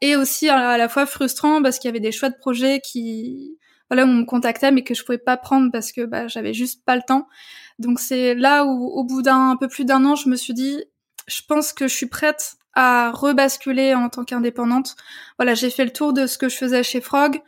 [0.00, 3.56] et aussi à, la fois frustrant parce qu'il y avait des choix de projets qui,
[3.88, 6.84] voilà, on me contactait mais que je pouvais pas prendre parce que bah, j'avais juste
[6.84, 7.28] pas le temps.
[7.78, 10.82] Donc c'est là où, au bout d'un peu plus d'un an, je me suis dit,
[11.28, 14.96] je pense que je suis prête à rebasculer en tant qu'indépendante.
[15.38, 17.40] Voilà, j'ai fait le tour de ce que je faisais chez Frog.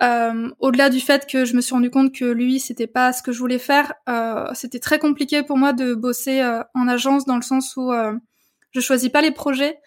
[0.00, 3.22] Euh, au-delà du fait que je me suis rendu compte que lui, c'était pas ce
[3.22, 7.24] que je voulais faire, euh, c'était très compliqué pour moi de bosser euh, en agence
[7.24, 8.12] dans le sens où euh,
[8.72, 9.78] je choisis pas les projets.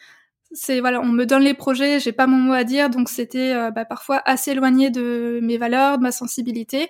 [0.52, 3.54] C'est voilà, on me donne les projets, j'ai pas mon mot à dire, donc c'était
[3.54, 6.90] euh, bah, parfois assez éloigné de mes valeurs, de ma sensibilité.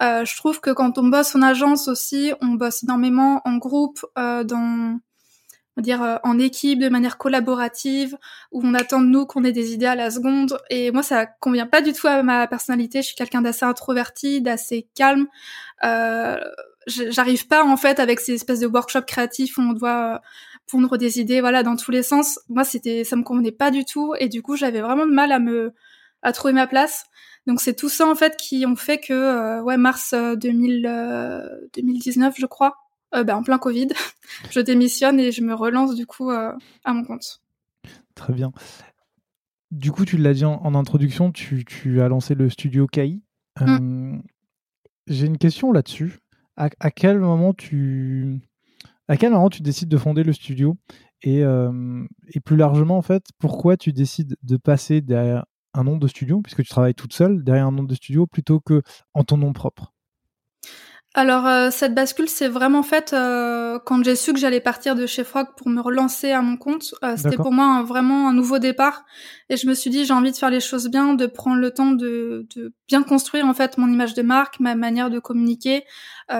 [0.00, 4.98] je trouve que quand on bosse en agence aussi, on bosse énormément en groupe, dans
[5.82, 8.16] dire euh, en équipe, de manière collaborative,
[8.52, 10.58] où on attend de nous qu'on ait des idées à la seconde.
[10.70, 13.02] Et moi, ça convient pas du tout à ma personnalité.
[13.02, 15.26] Je suis quelqu'un d'assez introverti, d'assez calme.
[15.84, 16.38] Euh,
[16.88, 20.18] J'arrive pas en fait avec ces espèces de workshops créatifs où on doit euh,
[20.70, 22.40] pondre des idées, voilà, dans tous les sens.
[22.48, 25.32] Moi, c'était, ça me convenait pas du tout, et du coup, j'avais vraiment de mal
[25.32, 25.74] à me,
[26.22, 27.04] à trouver ma place.
[27.46, 32.34] Donc c'est tout ça en fait qui ont fait que, euh, ouais, mars 2000, 2019,
[32.38, 32.76] je crois,
[33.14, 33.88] euh, bah, en plein Covid.
[34.50, 36.52] je démissionne et je me relance du coup euh,
[36.84, 37.40] à mon compte.
[38.14, 38.52] Très bien.
[39.70, 43.22] Du coup, tu l'as dit en, introduction, tu, tu, as lancé le studio KI.
[43.60, 43.68] Mm.
[43.68, 44.18] Euh,
[45.06, 46.18] j'ai une question là-dessus.
[46.56, 48.40] À, quel moment tu
[49.06, 50.76] à quel moment tu décides de fonder le studio?
[51.22, 56.08] Et, et, plus largement en fait pourquoi tu décides de passer derrière un nom de
[56.08, 58.82] studio puisque tu travailles toute seule derrière un nom de studio plutôt que
[59.14, 59.94] en ton nom propre?
[61.14, 65.06] Alors euh, cette bascule c'est vraiment faite euh, quand j'ai su que j'allais partir de
[65.06, 66.94] chez Frog pour me relancer à mon compte.
[67.02, 69.04] Euh, c'était pour moi vraiment un nouveau départ
[69.48, 71.70] et je me suis dit j'ai envie de faire les choses bien, de prendre le
[71.70, 75.84] temps de, de bien construire en fait mon image de marque, ma manière de communiquer,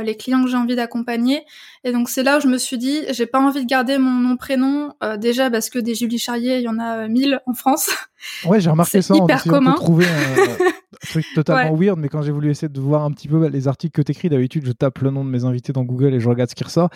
[0.02, 1.44] les clients que j'ai envie d'accompagner.
[1.84, 4.10] Et donc c'est là où je me suis dit j'ai pas envie de garder mon
[4.10, 7.90] nom prénom déjà parce que des Julie Charrier il y en a mille en France.
[8.44, 9.14] Ouais j'ai remarqué ça.
[9.14, 9.74] Hyper commun.
[9.74, 10.06] trouver
[11.08, 13.92] truc totalement weird, mais quand j'ai voulu essayer de voir un petit peu les articles
[13.92, 16.50] que t'écris, d'habitude, je tape le nom de mes invités dans Google et je regarde
[16.50, 16.90] ce qui ressort.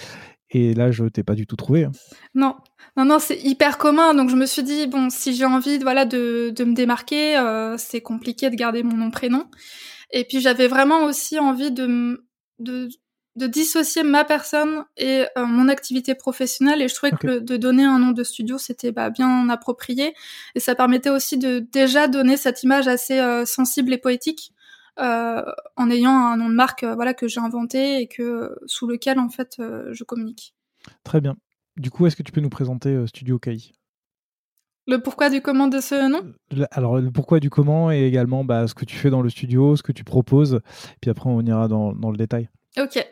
[0.51, 1.85] Et là, je t'ai pas du tout trouvé.
[1.85, 1.93] Hein.
[2.35, 2.57] Non,
[2.97, 4.13] non, non, c'est hyper commun.
[4.13, 7.39] Donc je me suis dit bon, si j'ai envie, de, voilà, de, de me démarquer,
[7.39, 9.47] euh, c'est compliqué de garder mon nom prénom.
[10.11, 12.23] Et puis j'avais vraiment aussi envie de,
[12.59, 12.89] de
[13.37, 17.85] de dissocier ma personne et euh, mon activité professionnelle et je trouvais que de donner
[17.85, 20.15] un nom de studio c'était bah, bien approprié
[20.55, 24.53] et ça permettait aussi de déjà donner cette image assez euh, sensible et poétique
[24.99, 25.43] euh,
[25.77, 29.31] en ayant un nom de marque voilà que j'ai inventé et que sous lequel en
[29.31, 30.55] fait je communique.
[31.03, 31.37] Très bien.
[31.79, 33.73] Du coup, est-ce que tu peux nous présenter Studio Kai
[34.87, 36.23] le pourquoi du comment de ce nom?
[36.71, 39.77] Alors, le pourquoi du comment et également bah, ce que tu fais dans le studio,
[39.77, 40.61] ce que tu proposes.
[41.01, 42.49] Puis après, on ira dans, dans le détail.
[42.79, 43.05] Ok.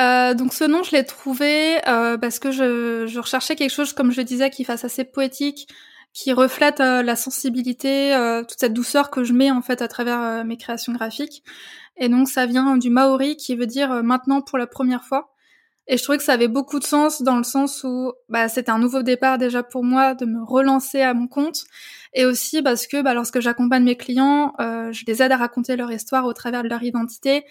[0.00, 3.92] Euh, donc ce nom, je l'ai trouvé euh, parce que je, je, recherchais quelque chose,
[3.92, 5.66] comme je le disais, qui fasse assez poétique,
[6.12, 9.88] qui reflète euh, la sensibilité, euh, toute cette douceur que je mets en fait à
[9.88, 11.42] travers euh, mes créations graphiques.
[11.96, 15.31] Et donc ça vient du maori, qui veut dire maintenant pour la première fois.
[15.88, 18.70] Et je trouvais que ça avait beaucoup de sens dans le sens où bah, c'était
[18.70, 21.64] un nouveau départ déjà pour moi de me relancer à mon compte.
[22.14, 25.76] Et aussi parce que bah, lorsque j'accompagne mes clients, euh, je les aide à raconter
[25.76, 27.44] leur histoire au travers de leur identité,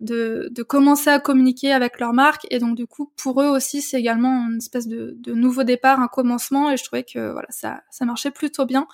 [0.00, 2.46] de, de, commencer à communiquer avec leur marque.
[2.50, 6.00] Et donc du coup, pour eux aussi, c'est également une espèce de, de, nouveau départ,
[6.00, 6.70] un commencement.
[6.70, 8.86] Et je trouvais que voilà, ça, ça marchait plutôt bien.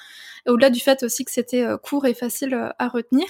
[0.47, 3.27] Au-delà du fait aussi que c'était euh, court et facile euh, à retenir.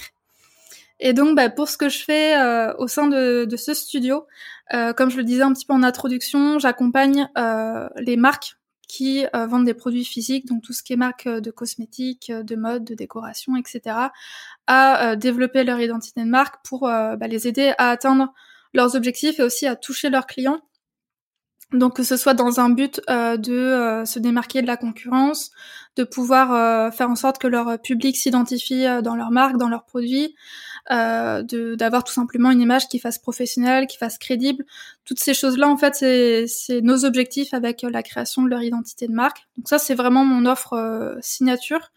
[1.01, 4.27] Et donc, bah, pour ce que je fais euh, au sein de, de ce studio,
[4.73, 8.57] euh, comme je le disais un petit peu en introduction, j'accompagne euh, les marques
[8.89, 12.57] qui euh, vendent des produits physiques, donc tout ce qui est marque de cosmétiques, de
[12.57, 13.97] mode, de décoration, etc.,
[14.67, 18.33] à développer leur identité de marque pour bah, les aider à atteindre
[18.73, 20.61] leurs objectifs et aussi à toucher leurs clients.
[21.73, 25.51] Donc que ce soit dans un but de se démarquer de la concurrence,
[25.97, 30.35] de pouvoir faire en sorte que leur public s'identifie dans leur marque, dans leurs produits,
[30.93, 31.43] euh,
[31.77, 34.65] d'avoir tout simplement une image qui fasse professionnelle, qui fasse crédible.
[35.05, 39.07] Toutes ces choses-là, en fait, c'est nos objectifs avec euh, la création de leur identité
[39.09, 39.47] de marque.
[39.57, 41.91] Donc ça, c'est vraiment mon offre euh, signature.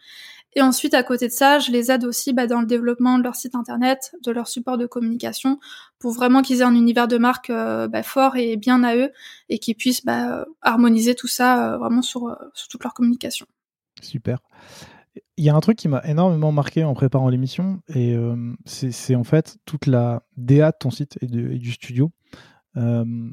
[0.53, 3.23] Et ensuite, à côté de ça, je les aide aussi bah, dans le développement de
[3.23, 5.59] leur site internet, de leur support de communication,
[5.99, 9.11] pour vraiment qu'ils aient un univers de marque euh, bah, fort et bien à eux,
[9.49, 13.45] et qu'ils puissent bah, harmoniser tout ça vraiment sur, sur toute leur communication.
[14.01, 14.39] Super.
[15.37, 19.15] Il y a un truc qui m'a énormément marqué en préparant l'émission, et euh, c'est
[19.15, 22.11] en fait toute la DA de ton site et, du studio.
[22.75, 23.29] Euh,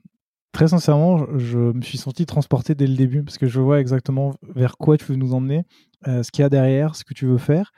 [0.52, 4.34] très sincèrement, je, me suis senti transporté dès le début parce que je vois exactement
[4.54, 5.64] vers quoi tu veux nous emmener,
[6.06, 7.72] ce qu'il y a derrière, ce que tu veux faire.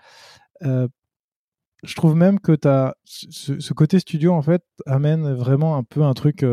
[0.63, 6.15] je trouve même que as, ce, côté studio en fait amène vraiment un peu un
[6.15, 6.45] truc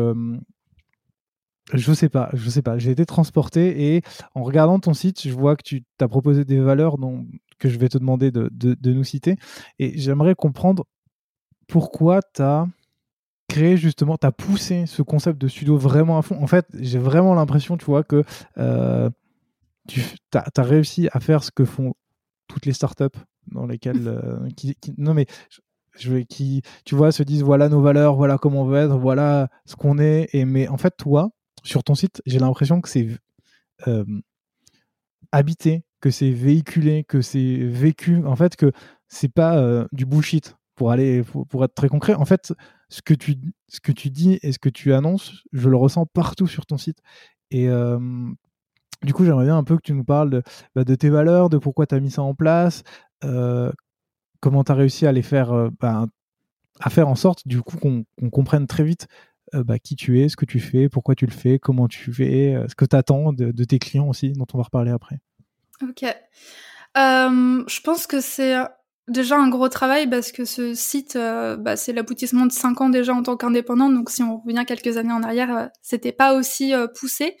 [1.72, 2.78] je sais pas, je sais pas.
[2.78, 4.02] J'ai été transporté et
[4.34, 7.26] en regardant ton site, je vois que tu t'as proposé des valeurs dont,
[7.58, 9.36] que je vais te demander de, de, nous citer.
[9.78, 10.84] Et j'aimerais comprendre
[11.68, 12.66] pourquoi tu as
[13.48, 16.40] créé justement, tu as poussé ce concept de studio vraiment à fond.
[16.42, 18.24] En fait, j'ai vraiment l'impression, tu vois, que
[18.58, 19.10] euh,
[19.88, 20.00] tu
[20.32, 21.94] as, réussi à faire ce que font
[22.48, 24.08] toutes les startups dans lesquelles.
[24.08, 25.26] Euh, qui, non, mais
[25.98, 28.98] je vais qui tu vois se disent voilà nos valeurs voilà comment on veut être
[28.98, 31.30] voilà ce qu'on est et mais en fait toi
[31.64, 33.08] sur ton site, j'ai l'impression que c'est
[33.88, 34.04] euh,
[35.32, 38.22] habité, que c'est véhiculé, que c'est vécu.
[38.26, 38.72] En fait, que
[39.08, 42.12] c'est pas euh, du bullshit pour aller pour, être très concret.
[42.12, 42.52] En fait,
[42.90, 43.36] ce que tu
[43.68, 46.76] ce que tu dis et ce que tu annonces, je le ressens partout sur ton
[46.76, 46.98] site.
[47.50, 47.98] Et euh,
[49.02, 50.42] du coup, j'aimerais bien un peu que tu nous parles de,
[50.74, 52.82] bah, tes valeurs, de pourquoi tu as mis ça en place,
[54.40, 56.06] comment tu as réussi à les faire, bah,
[56.80, 59.08] à faire en sorte, du coup, qu'on comprenne très vite
[59.54, 62.12] euh, bah, qui tu es, ce que tu fais, pourquoi tu le fais, comment tu
[62.12, 65.18] fais, euh, ce que tu attends de, tes clients aussi, dont on va reparler après.
[65.88, 66.04] Ok.
[66.96, 68.54] Euh, je pense que c'est
[69.08, 73.12] déjà un gros travail parce que ce site, bah, c'est l'aboutissement de 5 ans déjà
[73.14, 73.90] en tant qu'indépendant.
[73.90, 77.36] Donc si on revient quelques années en arrière, c'était pas aussi poussé.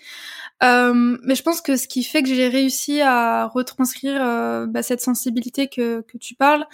[0.60, 5.68] mais je pense que ce qui fait que j'ai réussi à retranscrire bah, cette sensibilité
[5.68, 6.66] que, que tu parles,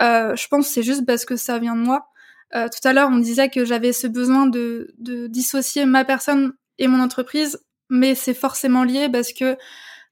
[0.00, 2.08] je pense c'est juste parce que ça vient de moi.
[2.54, 6.86] Euh, tout à l'heure, on disait que j'avais ce besoin de, dissocier ma personne et
[6.86, 7.58] mon entreprise,
[7.90, 9.56] mais c'est forcément lié parce que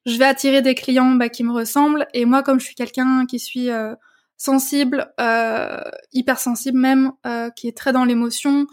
[0.07, 2.07] je vais attirer des clients bah, qui me ressemblent.
[2.15, 3.95] Et moi, comme je suis quelqu'un qui suis euh,
[4.37, 5.81] sensible, euh,
[6.13, 7.13] hypersensible même,
[7.57, 8.67] qui est très dans l'émotion,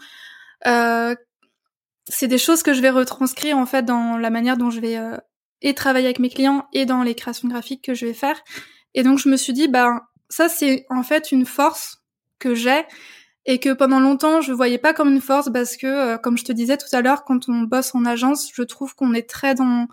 [0.64, 4.98] c'est des choses que je vais retranscrire en fait dans la manière dont je vais
[5.62, 8.42] et travailler avec mes clients et dans les créations graphiques que je vais faire.
[8.94, 12.02] Et donc je me suis dit, bah ça c'est en fait une force
[12.40, 12.86] que j'ai
[13.46, 16.46] et que pendant longtemps je voyais pas comme une force parce que euh, comme je
[16.46, 19.56] te disais tout à l'heure quand on bosse en agence je trouve qu'on est très
[19.56, 19.88] dans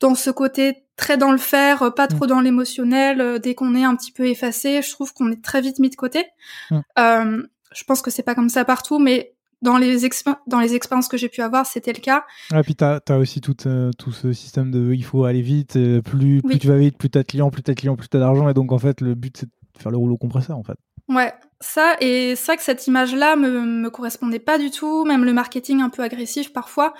[0.00, 2.28] dans ce côté très dans le faire euh, pas trop mm.
[2.28, 5.60] dans l'émotionnel euh, dès qu'on est un petit peu effacé je trouve qu'on est très
[5.60, 6.24] vite mis de côté
[6.70, 6.80] mm.
[6.96, 9.98] je pense que c'est pas comme ça partout mais dans les,
[10.46, 12.24] dans les expériences que j'ai pu avoir, c'était le cas.
[12.50, 15.78] Et ah, puis tu as, aussi tout, tout ce système de il faut aller vite,
[16.02, 17.94] plus, plus tu vas vite, plus tu as de clients, plus tu as de clients,
[17.94, 18.48] plus tu as d'argent.
[18.48, 20.78] Et donc, en fait, le but, c'est de faire le rouleau compresseur, en fait.
[21.10, 25.32] Ouais, ça et ça que cette image-là me, me correspondait pas du tout, même le
[25.32, 26.94] marketing un peu agressif parfois.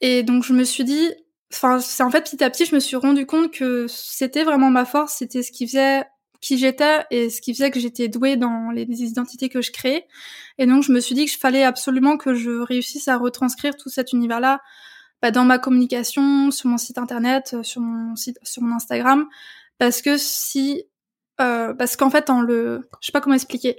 [0.00, 1.10] Et donc je me suis dit,
[1.52, 4.70] enfin c'est en fait petit à petit je me suis rendu compte que c'était vraiment
[4.70, 6.04] ma force, c'était ce qui faisait
[6.40, 10.06] qui j'étais et ce qui faisait que j'étais douée dans les identités que je créais.
[10.58, 13.88] Et donc je me suis dit qu'il fallait absolument que je réussisse à retranscrire tout
[13.88, 14.60] cet univers-là
[15.22, 19.28] bah, dans ma communication, sur mon site internet, sur mon site, sur mon Instagram,
[19.78, 20.84] parce que si
[21.40, 23.76] euh, parce qu'en fait, en le, je sais pas comment expliquer.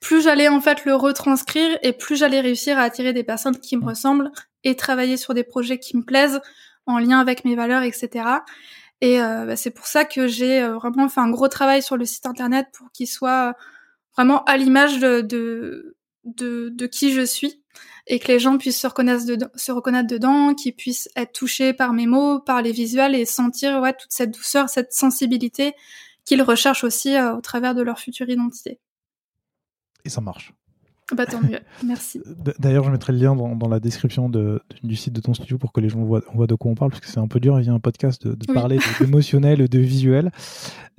[0.00, 3.76] Plus j'allais en fait le retranscrire et plus j'allais réussir à attirer des personnes qui
[3.76, 4.30] me ressemblent
[4.62, 6.40] et travailler sur des projets qui me plaisent
[6.86, 8.24] en lien avec mes valeurs, etc.
[9.00, 11.96] Et euh, bah, c'est pour ça que j'ai euh, vraiment fait un gros travail sur
[11.96, 13.54] le site internet pour qu'il soit
[14.16, 17.62] vraiment à l'image de, de, de, de, qui je suis
[18.06, 21.74] et que les gens puissent se reconnaître dedans, se reconnaître dedans, qu'ils puissent être touchés
[21.74, 25.74] par mes mots, par les visuels et sentir ouais toute cette douceur, cette sensibilité
[26.24, 28.80] qu'ils recherchent aussi euh, au travers de leur future identité.
[30.04, 30.52] Et ça marche.
[31.14, 32.20] Bah tant mieux, merci.
[32.58, 35.72] D'ailleurs, je mettrai le lien dans, la description de, du site de ton studio pour
[35.72, 37.60] que les gens voient, voient de quoi on parle, parce que c'est un peu dur,
[37.60, 40.32] il y a un podcast de, de parler d'émotionnel, de visuel.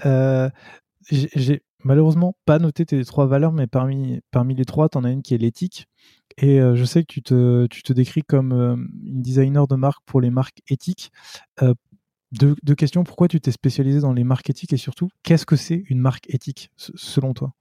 [0.06, 0.50] Euh,
[1.10, 5.12] J'ai malheureusement pas noté tes trois valeurs, mais parmi, parmi les trois, tu en as
[5.12, 5.88] une qui est l'éthique.
[6.38, 9.76] Et euh, je sais que tu te, tu te décris comme euh, une designer de
[9.76, 11.12] marque pour les marques éthiques.
[11.62, 11.74] Euh,
[12.32, 13.04] deux, questions.
[13.04, 16.30] Pourquoi tu t'es spécialisé dans les marques éthiques et surtout, qu'est-ce que c'est une marque
[16.30, 17.54] éthique selon toi?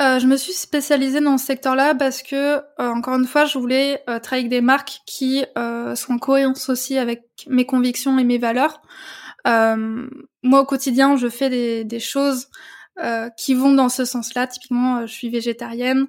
[0.00, 3.58] Euh, je me suis spécialisée dans ce secteur-là parce que, euh, encore une fois, je
[3.58, 8.24] voulais euh, travailler avec des marques qui sont en cohérence aussi avec mes convictions et
[8.24, 8.82] mes valeurs.
[9.44, 12.48] moi, au quotidien, je fais des, des choses
[13.36, 14.46] qui vont dans ce sens-là.
[14.46, 16.06] Typiquement, je suis végétarienne.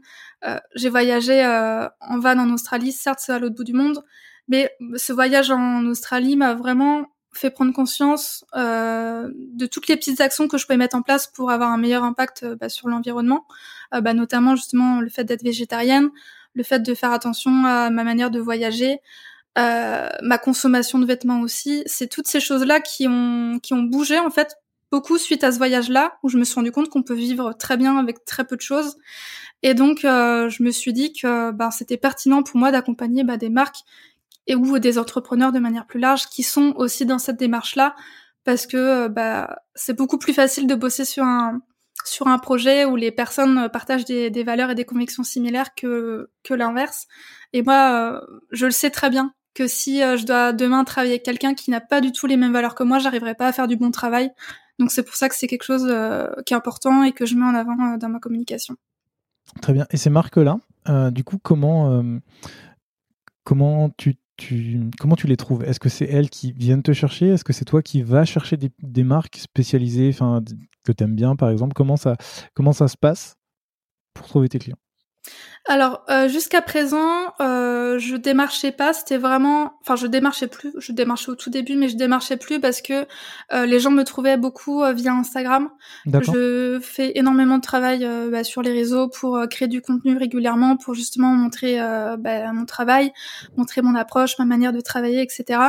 [0.76, 4.04] J'ai voyagé en van en Australie, certes, à l'autre bout du monde,
[4.48, 10.22] mais ce voyage en Australie m'a vraiment fait prendre conscience euh, de toutes les petites
[10.22, 12.88] actions que je pouvais mettre en place pour avoir un meilleur impact euh, bah, sur
[12.88, 13.46] l'environnement,
[13.94, 16.10] euh, bah, notamment justement le fait d'être végétarienne,
[16.54, 19.00] le fait de faire attention à ma manière de voyager,
[19.58, 21.84] euh, ma consommation de vêtements aussi.
[21.86, 24.56] C'est toutes ces choses-là qui ont qui ont bougé en fait
[24.92, 27.78] beaucoup suite à ce voyage-là où je me suis rendu compte qu'on peut vivre très
[27.78, 28.96] bien avec très peu de choses.
[29.64, 33.50] Et donc je me suis dit que bah, c'était pertinent pour moi d'accompagner bah, des
[33.50, 33.84] marques
[34.48, 37.96] et ou des entrepreneurs de manière plus large qui sont aussi dans cette démarche-là
[38.44, 41.62] parce que bah, c'est beaucoup plus facile de bosser sur un
[42.06, 46.30] sur un projet où les personnes partagent des, des valeurs et des convictions similaires que
[46.44, 47.08] que l'inverse.
[47.54, 48.22] Et moi,
[48.52, 51.80] je le sais très bien que si je dois demain travailler avec quelqu'un qui n'a
[51.80, 54.32] pas du tout les mêmes valeurs que moi, j'arriverai pas à faire du bon travail.
[54.80, 55.84] Donc c'est pour ça que c'est quelque chose
[56.46, 58.76] qui est important et que je mets en avant dans ma communication.
[59.62, 59.86] Très bien.
[59.92, 60.58] Et ces marques-là,
[60.90, 62.20] euh, du coup, comment, euh,
[63.44, 64.16] comment, tu,
[65.00, 65.64] comment tu les trouves?
[65.64, 67.30] Est-ce que c'est elles qui viennent te chercher?
[67.30, 70.12] Est-ce que c'est toi qui vas chercher des, des marques spécialisées
[70.84, 71.74] que tu aimes bien, par exemple?
[71.74, 72.16] Comment ça,
[72.54, 73.38] comment ça se passe
[74.14, 74.83] pour trouver tes clients?
[75.66, 78.92] Alors euh, jusqu'à présent, euh, je démarchais pas.
[78.92, 80.74] C'était vraiment, enfin je démarchais plus.
[80.78, 83.08] Je démarchais au tout début, mais je démarchais plus parce que
[83.54, 85.70] euh, les gens me trouvaient beaucoup euh, via Instagram.
[86.06, 90.76] Je fais énormément de travail euh, bah, sur les réseaux pour créer du contenu régulièrement,
[90.76, 91.78] pour justement montrer
[92.20, 93.14] bah, mon travail,
[93.56, 95.60] montrer mon approche, ma manière de travailler, etc.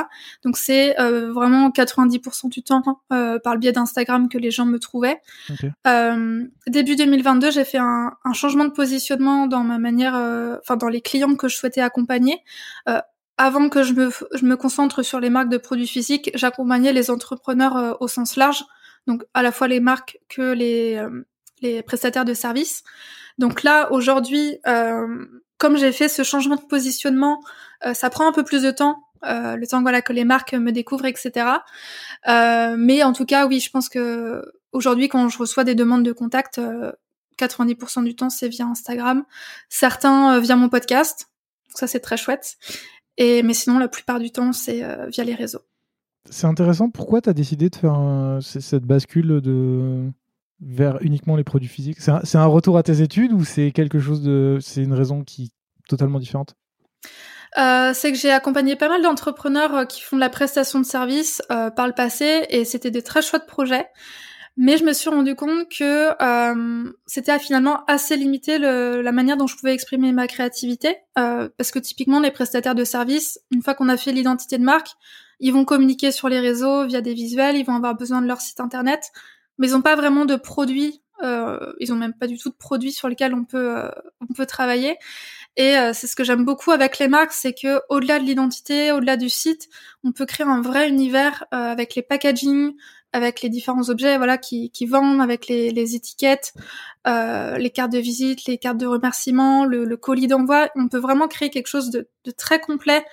[0.44, 5.20] Donc c'est vraiment 90% du temps par le biais d'Instagram que les gens me trouvaient.
[6.66, 10.88] début 2022, j'ai fait un, un changement de positionnement dans ma manière, euh, enfin dans
[10.88, 12.40] les clients que je souhaitais accompagner.
[12.88, 13.00] Euh,
[13.36, 17.10] avant que je me, je me concentre sur les marques de produits physiques, j'accompagnais les
[17.10, 18.64] entrepreneurs euh, au sens large,
[19.06, 21.04] donc à la fois les marques que les,
[21.60, 22.84] les prestataires de services.
[23.38, 24.58] Donc là, aujourd'hui,
[25.58, 27.42] comme j'ai fait ce changement de positionnement,
[27.92, 31.06] ça prend un peu plus de temps, le temps voilà que les marques me découvrent,
[31.06, 31.48] etc.
[32.26, 36.12] mais en tout cas, oui, je pense que aujourd'hui, quand je reçois des demandes de
[36.12, 36.60] contact,
[37.38, 39.24] 90% du temps, c'est via Instagram.
[39.68, 41.28] Certains euh, via mon podcast.
[41.74, 42.56] ça, c'est très chouette.
[43.16, 45.62] Et, mais sinon, la plupart du temps, c'est euh, via les réseaux.
[46.30, 46.90] C'est intéressant.
[46.90, 50.10] Pourquoi tu as décidé de faire cette bascule de
[50.60, 51.98] vers uniquement les produits physiques?
[52.00, 54.58] C'est un, retour à tes études ou c'est quelque chose de.
[54.62, 55.50] C'est une raison qui est
[55.86, 56.54] totalement différente?
[57.58, 61.42] Euh, c'est que j'ai accompagné pas mal d'entrepreneurs qui font de la prestation de services
[61.48, 63.86] par le passé et c'était des très chouettes projets.
[64.56, 69.36] Mais je me suis rendu compte que euh, c'était finalement assez limité le, la manière
[69.36, 73.62] dont je pouvais exprimer ma créativité, euh, parce que typiquement les prestataires de services, une
[73.62, 74.90] fois qu'on a fait l'identité de marque,
[75.40, 78.40] ils vont communiquer sur les réseaux via des visuels, ils vont avoir besoin de leur
[78.40, 79.10] site internet,
[79.58, 82.54] mais ils n'ont pas vraiment de produits, euh, ils ont même pas du tout de
[82.54, 83.90] produits sur lesquels on peut euh,
[84.20, 84.98] on peut travailler.
[85.56, 88.90] Et euh, c'est ce que j'aime beaucoup avec les marques, c'est que au-delà de l'identité,
[88.92, 89.68] au-delà du site,
[90.02, 92.72] on peut créer un vrai univers euh, avec les packaging,
[93.14, 96.52] avec les différents objets voilà qui, vendent, avec les, étiquettes,
[97.06, 100.68] euh, les cartes de visite, les cartes de remerciement, le, colis d'envoi.
[100.74, 103.04] On peut vraiment créer quelque chose de, très complet.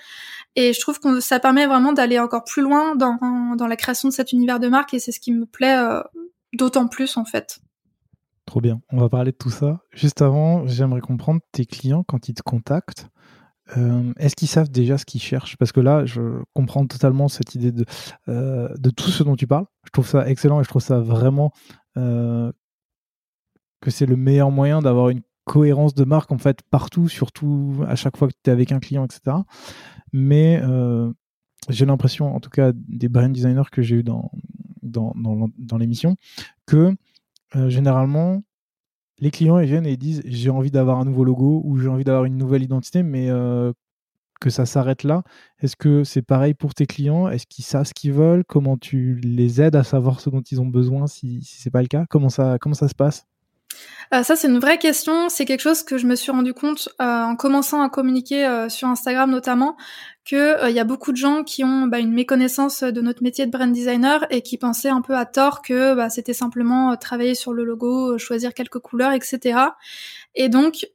[0.56, 4.08] Et je trouve que ça permet vraiment d'aller encore plus loin dans, dans la création
[4.08, 6.02] de cet univers de marque et c'est ce qui me plaît euh,
[6.52, 7.60] d'autant plus en fait.
[8.44, 8.80] Trop bien.
[8.90, 9.80] On va parler de tout ça.
[9.92, 13.06] Juste avant, j'aimerais comprendre tes clients quand ils te contactent.
[13.76, 15.56] Euh, est-ce qu'ils savent déjà ce qu'ils cherchent?
[15.56, 17.84] Parce que là, je comprends totalement cette idée de,
[18.28, 19.66] euh, de tout ce dont tu parles.
[19.84, 21.52] Je trouve ça excellent et je trouve ça vraiment
[21.96, 22.52] euh,
[23.80, 27.96] que c'est le meilleur moyen d'avoir une cohérence de marque en fait partout, surtout à
[27.96, 29.38] chaque fois que tu es avec un client, etc.
[30.12, 30.62] Mais
[31.68, 34.30] j'ai l'impression, en tout cas des brand designers que j'ai eu dans,
[34.82, 36.16] dans, dans, dans l'émission,
[36.66, 36.94] que
[37.54, 38.42] généralement
[39.18, 42.04] les clients viennent et ils disent j'ai envie d'avoir un nouveau logo ou j'ai envie
[42.04, 43.72] d'avoir une nouvelle identité, mais euh,
[44.40, 45.22] que ça s'arrête là.
[45.60, 47.28] Est-ce que c'est pareil pour tes clients?
[47.28, 48.44] Est-ce qu'ils savent ce qu'ils veulent?
[48.44, 51.82] Comment tu les aides à savoir ce dont ils ont besoin si, si c'est pas
[51.82, 52.06] le cas?
[52.10, 53.26] Comment ça, comment ça se passe?
[54.12, 55.28] Euh, ça, c'est une vraie question.
[55.28, 58.68] C'est quelque chose que je me suis rendu compte euh, en commençant à communiquer euh,
[58.68, 59.76] sur Instagram notamment,
[60.24, 63.46] que il y a beaucoup de gens qui ont bah, une méconnaissance de notre métier
[63.46, 67.34] de brand designer et qui pensaient un peu à tort que bah, c'était simplement travailler
[67.34, 69.58] sur le logo, choisir quelques couleurs, etc.
[70.34, 70.86] Et donc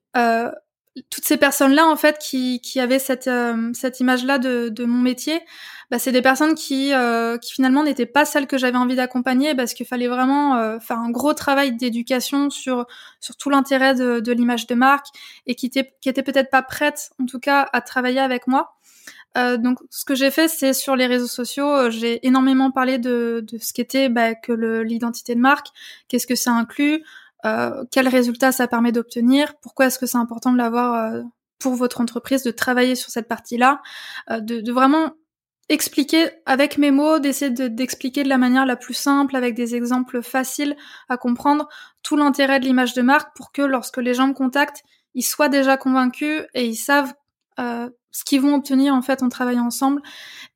[1.11, 3.29] toutes ces personnes-là, en fait, qui, qui avaient cette,
[3.73, 5.41] cette image-là de, de mon métier,
[5.89, 9.55] bah, c'est des personnes qui, euh, qui finalement n'étaient pas celles que j'avais envie d'accompagner
[9.55, 12.85] parce qu'il fallait vraiment euh, faire un gros travail d'éducation sur
[13.19, 15.07] sur tout l'intérêt de, de l'image de marque
[15.45, 18.77] et qui étaient qui étaient peut-être pas prêtes en tout cas à travailler avec moi.
[19.37, 22.97] Euh, donc, ce que j'ai fait, c'est sur les réseaux sociaux, euh, j'ai énormément parlé
[22.97, 25.67] de, de ce qu'était bah, que l'identité de marque,
[26.07, 27.03] qu'est-ce que ça inclut,
[27.45, 31.21] euh, quels résultats ça permet d'obtenir, pourquoi est-ce que c'est important de l'avoir euh,
[31.59, 33.81] pour votre entreprise, de travailler sur cette partie-là,
[34.29, 35.13] de, de, vraiment
[35.69, 40.21] expliquer avec mes mots, d'essayer d'expliquer de, la manière la plus simple, avec des exemples
[40.21, 40.75] faciles
[41.09, 41.67] à comprendre,
[42.03, 45.49] tout l'intérêt de l'image de marque pour que lorsque les gens me contactent, ils soient
[45.49, 47.13] déjà convaincus et ils savent
[47.59, 50.01] euh, ce qu'ils vont obtenir en fait en travaillant ensemble.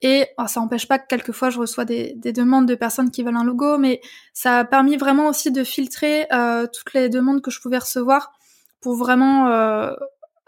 [0.01, 3.23] Et oh, ça n'empêche pas que quelquefois je reçois des, des, demandes de personnes qui
[3.23, 4.01] veulent un logo, mais
[4.33, 8.31] ça a permis vraiment aussi de filtrer euh, toutes les demandes que je pouvais recevoir
[8.79, 9.93] pour vraiment euh,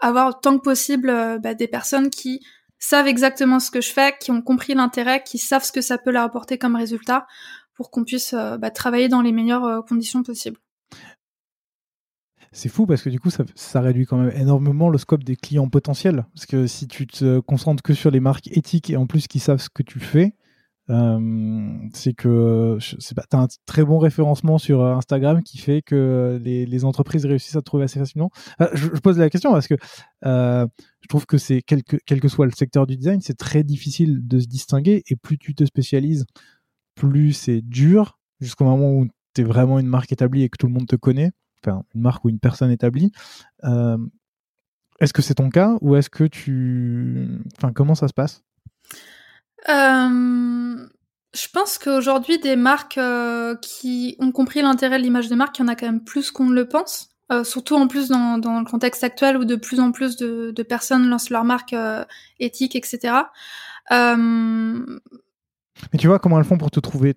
[0.00, 2.40] avoir tant que possible bah, des personnes qui
[2.84, 5.98] savent exactement ce que je fais, qui ont compris l'intérêt, qui savent ce que ça
[5.98, 7.26] peut leur apporter comme résultat,
[7.74, 10.58] pour qu'on puisse bah, travailler dans les meilleures conditions possibles.
[12.54, 15.68] C'est fou parce que du coup, ça, réduit quand même énormément le scope des clients
[15.68, 16.24] potentiels.
[16.34, 19.40] Parce que si tu te concentres que sur les marques éthiques et en plus qui
[19.40, 20.43] savent ce que tu fais, euh,
[20.88, 26.84] c'est que tu as un très bon référencement sur euh, Instagram qui fait que les,
[26.84, 28.30] entreprises réussissent à te trouver assez facilement.
[28.60, 29.76] Euh, je, pose la question parce que
[30.22, 34.40] je trouve que c'est quel que, soit le secteur du design, c'est très difficile de
[34.40, 36.26] se distinguer et plus tu te spécialises,
[36.94, 40.66] plus c'est dur jusqu'au moment où tu es vraiment une marque établie et que tout
[40.66, 41.32] le monde te connaît
[41.94, 43.12] une marque ou une personne établie.
[43.64, 43.98] Euh,
[45.00, 48.42] est-ce que c'est ton cas ou est-ce que tu, enfin, comment ça se passe?
[49.68, 50.86] Euh,
[51.34, 55.62] Je pense qu'aujourd'hui, des marques euh, qui ont compris l'intérêt de l'image de marque, il
[55.62, 57.10] y en a quand même plus qu'on ne le pense.
[57.42, 61.30] surtout en plus dans, le contexte actuel où de plus en plus de, personnes lancent
[61.30, 61.74] leur marque
[62.38, 63.14] éthique, etc.
[63.90, 64.78] Mais
[65.98, 67.14] tu vois comment elles font pour te trouver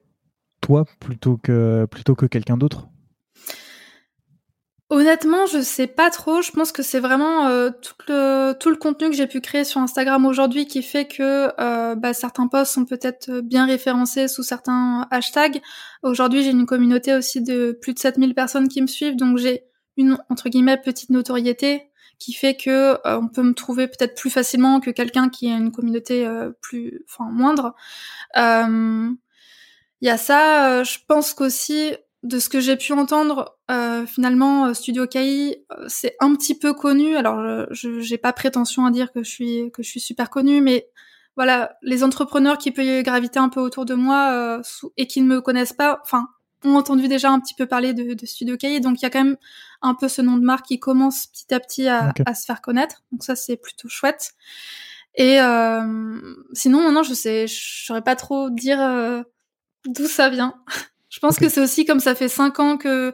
[0.61, 2.89] toi plutôt que plutôt que quelqu'un d'autre?
[4.89, 6.41] Honnêtement, je sais pas trop.
[6.41, 9.65] Je pense que c'est vraiment euh, tout, le, tout le contenu que j'ai pu créer
[9.65, 14.43] sur Instagram aujourd'hui qui fait que euh, bah, certains posts sont peut-être bien référencés sous
[14.43, 15.61] certains hashtags.
[16.03, 19.65] Aujourd'hui, j'ai une communauté aussi de plus de 7000 personnes qui me suivent, donc j'ai
[19.97, 22.69] une entre guillemets petite notoriété qui fait que
[23.05, 26.25] euh, on peut me trouver peut-être plus facilement que quelqu'un qui a une communauté
[26.61, 27.75] plus, enfin moindre.
[28.39, 30.83] Il y a ça.
[30.83, 35.85] je pense qu'aussi de ce que j'ai pu entendre, euh, finalement, euh, Studio KI, euh,
[35.87, 37.15] c'est un petit peu connu.
[37.15, 40.61] Alors, je j'ai pas prétention à dire que je suis que je suis super connue,
[40.61, 40.89] mais
[41.35, 44.61] voilà, les entrepreneurs qui peuvent graviter un peu autour de moi
[44.97, 46.27] et qui ne me connaissent pas, enfin,
[46.63, 49.11] ont entendu déjà un petit peu parler de, de Studio KI, donc il y a
[49.11, 49.37] quand même
[49.83, 52.61] un peu ce nom de marque qui commence petit à petit à, à se faire
[52.61, 53.03] connaître.
[53.11, 54.31] Donc ça, c'est plutôt chouette.
[55.15, 55.37] Et
[56.53, 58.79] sinon, non, je sais, je saurais pas trop dire
[59.85, 60.55] d'où ça vient.
[61.09, 63.13] Je pense que c'est aussi comme ça fait cinq ans que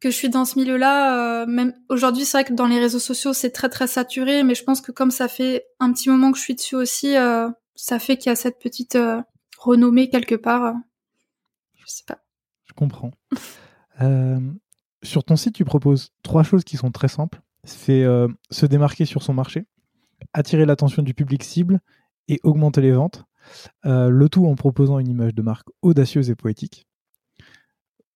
[0.00, 1.42] que je suis dans ce milieu-là.
[1.42, 4.54] Euh, même aujourd'hui, c'est vrai que dans les réseaux sociaux, c'est très très saturé, mais
[4.54, 7.48] je pense que comme ça fait un petit moment que je suis dessus aussi, euh,
[7.74, 9.20] ça fait qu'il y a cette petite euh,
[9.58, 10.74] renommée quelque part.
[11.76, 12.18] je sais pas.
[12.66, 13.10] Je comprends.
[15.02, 17.40] sur ton site, tu proposes trois choses qui sont très simples.
[17.64, 18.04] C'est
[18.50, 19.66] se démarquer sur son marché,
[20.32, 21.80] attirer l'attention du public cible
[22.28, 23.24] et augmenter les ventes.
[23.84, 26.87] le tout en proposant une image de marque audacieuse et poétique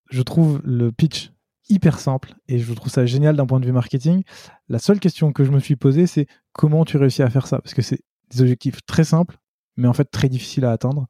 [0.09, 1.31] je trouve le pitch
[1.69, 4.23] hyper simple et je trouve ça génial d'un point de vue marketing.
[4.67, 7.59] La seule question que je me suis posée, c'est comment tu réussis à faire ça?
[7.59, 8.01] Parce que c'est
[8.31, 9.37] des objectifs très simples,
[9.77, 11.07] mais en fait très difficiles à atteindre.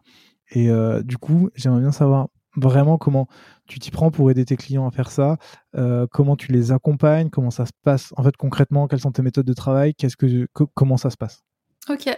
[0.52, 3.28] Et euh, du coup, j'aimerais bien savoir vraiment comment
[3.66, 5.38] tu t'y prends pour aider tes clients à faire ça,
[5.76, 8.14] euh, comment tu les accompagnes, comment ça se passe?
[8.16, 11.44] En fait concrètement, quelles sont tes méthodes de travail, qu'est-ce que comment ça se passe?
[11.90, 12.16] Ok.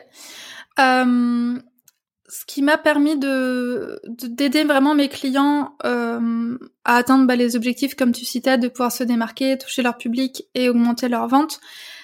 [2.27, 7.95] Ce qui m'a permis de d'aider vraiment mes clients euh, à atteindre bah, les objectifs
[7.95, 11.59] comme tu citais, de pouvoir se démarquer, toucher leur public et augmenter leurs ventes,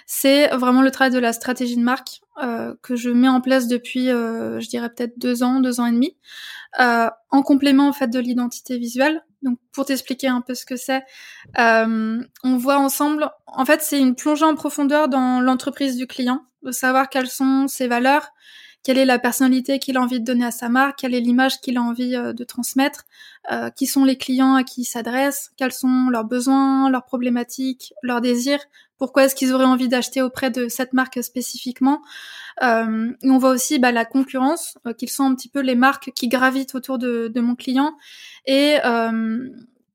[0.06, 3.68] c'est vraiment le travail de la stratégie de marque euh, que je mets en place
[3.68, 6.16] depuis, euh, je dirais peut-être deux ans, deux ans et demi,
[6.78, 9.26] en complément en fait de l'identité visuelle.
[9.42, 11.02] Donc pour t'expliquer un peu ce que c'est,
[11.58, 16.72] on voit ensemble, en fait c'est une plongée en profondeur dans l'entreprise du client, de
[16.72, 18.32] savoir quelles sont ses valeurs,
[18.84, 21.62] quelle est la personnalité qu'il a envie de donner à sa marque, quelle est l'image
[21.62, 23.06] qu'il a envie euh, de transmettre,
[23.52, 27.94] euh, qui sont les clients à qui il s'adresse, quels sont leurs besoins, leurs problématiques,
[28.02, 28.62] leurs désirs,
[28.98, 32.02] pourquoi est-ce qu'ils auraient envie d'acheter auprès de cette marque spécifiquement.
[32.62, 36.12] Euh, on voit aussi bah, la concurrence, euh, qu'ils sont un petit peu les marques
[36.16, 37.96] qui gravitent autour de, de mon client
[38.46, 38.78] et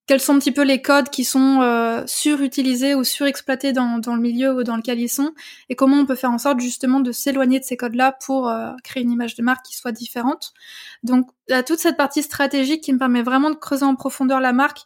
[0.07, 4.15] quels sont un petit peu les codes qui sont euh, surutilisés ou surexploités dans, dans
[4.15, 5.33] le milieu dans lequel ils sont
[5.69, 8.71] et comment on peut faire en sorte justement de s'éloigner de ces codes-là pour euh,
[8.85, 10.53] créer une image de marque qui soit différente.
[11.03, 13.97] Donc il y a toute cette partie stratégique qui me permet vraiment de creuser en
[13.97, 14.81] profondeur la marque,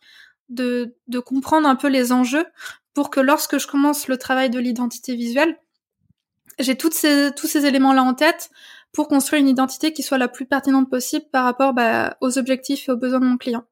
[0.49, 2.47] de, de comprendre un peu les enjeux
[2.95, 5.57] pour que lorsque je commence le travail de l'identité visuelle,
[6.59, 8.51] j'ai toutes ces, tous ces éléments-là en tête
[8.93, 12.89] pour construire une identité qui soit la plus pertinente possible par rapport bah, aux objectifs
[12.89, 13.65] et aux besoins de mon client.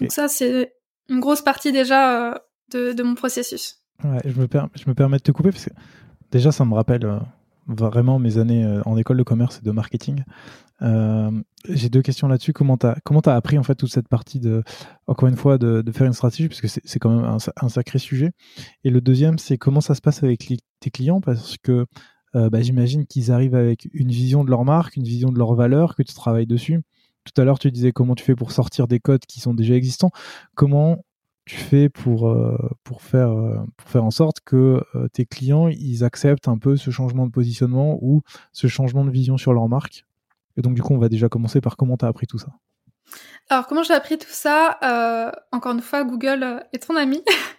[0.00, 0.75] Donc ça, c'est
[1.08, 2.34] une grosse partie déjà euh,
[2.72, 3.82] de, mon processus.
[4.02, 5.70] Je, me permets de te couper parce que
[6.30, 7.18] déjà, ça me rappelle euh,
[7.66, 10.24] vraiment mes années euh, en école de commerce et de marketing.
[11.68, 12.52] J'ai deux questions là-dessus.
[12.52, 14.62] Comment tu as, comment as appris en fait toute cette partie de,
[15.06, 16.48] encore une fois, de, faire une stratégie?
[16.48, 18.32] Parce que c'est quand même un, sacré sujet.
[18.84, 21.20] Et le deuxième, c'est comment ça se passe avec tes clients?
[21.20, 21.86] Parce que
[22.34, 25.96] bah, j'imagine qu'ils arrivent avec une vision de leur marque, une vision de leur valeur,
[25.96, 26.82] que tu travailles dessus
[27.26, 29.74] tout à l'heure, tu disais comment tu fais pour sortir des codes qui sont déjà
[29.74, 30.10] existants.
[30.54, 31.04] Comment
[31.44, 32.34] tu fais pour,
[32.98, 33.30] faire,
[33.76, 37.98] pour faire en sorte que tes clients ils acceptent un peu ce changement de positionnement
[38.00, 38.22] ou
[38.52, 40.04] ce changement de vision sur leur marque?
[40.56, 42.48] Et donc, du coup, on va déjà commencer par comment tu as appris tout ça.
[43.48, 45.40] Alors, comment j'ai appris tout ça?
[45.52, 47.22] Encore une fois, Google est ton ami.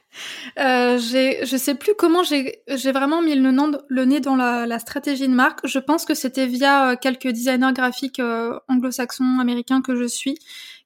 [0.59, 4.79] Euh, je sais plus comment j'ai vraiment mis le, nom, le nez dans la, la,
[4.79, 5.65] stratégie de marque.
[5.65, 10.37] Je pense que c'était via euh, quelques designers graphiques euh, anglo-saxons, américains que je suis,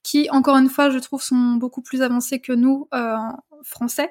[0.04, 3.16] qui, encore une fois, je trouve, sont beaucoup plus avancés que nous, euh,
[3.64, 4.10] français.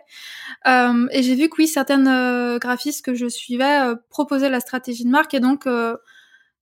[0.66, 5.04] Euh, et j'ai vu que oui, certaines euh, graphistes que je suivais proposaient la stratégie
[5.04, 5.66] de marque et donc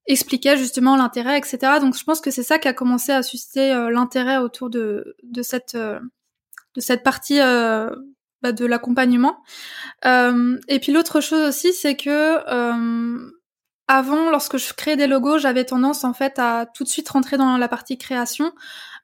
[0.07, 1.59] expliquaient justement l'intérêt, etc.
[1.81, 5.43] Donc je pense que c'est ça qui a commencé à susciter l'intérêt autour de, de
[5.43, 7.39] cette de cette partie
[8.43, 9.43] bah, de l'accompagnement.
[10.05, 13.31] Euh, et puis l'autre chose aussi, c'est que euh,
[13.89, 17.37] avant, lorsque je créais des logos, j'avais tendance en fait à tout de suite rentrer
[17.37, 18.53] dans la partie création,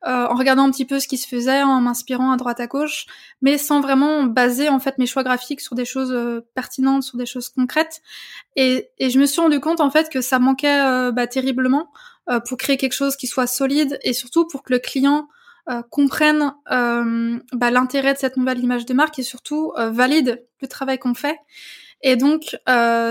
[0.07, 2.68] euh, en regardant un petit peu ce qui se faisait, en m'inspirant à droite à
[2.68, 3.07] gauche,
[3.43, 7.26] mais sans vraiment baser en fait mes choix graphiques sur des choses pertinentes, sur des
[7.26, 8.03] choses concrètes.
[8.55, 11.91] Et, et, je me suis rendu compte en fait que ça manquait bah, terriblement
[12.47, 15.26] pour créer quelque chose qui soit solide et surtout pour que le client
[15.70, 20.38] euh, comprennent euh, bah, l'intérêt de cette nouvelle image de marque et surtout euh, valident
[20.60, 21.38] le travail qu'on fait.
[22.02, 22.58] Et donc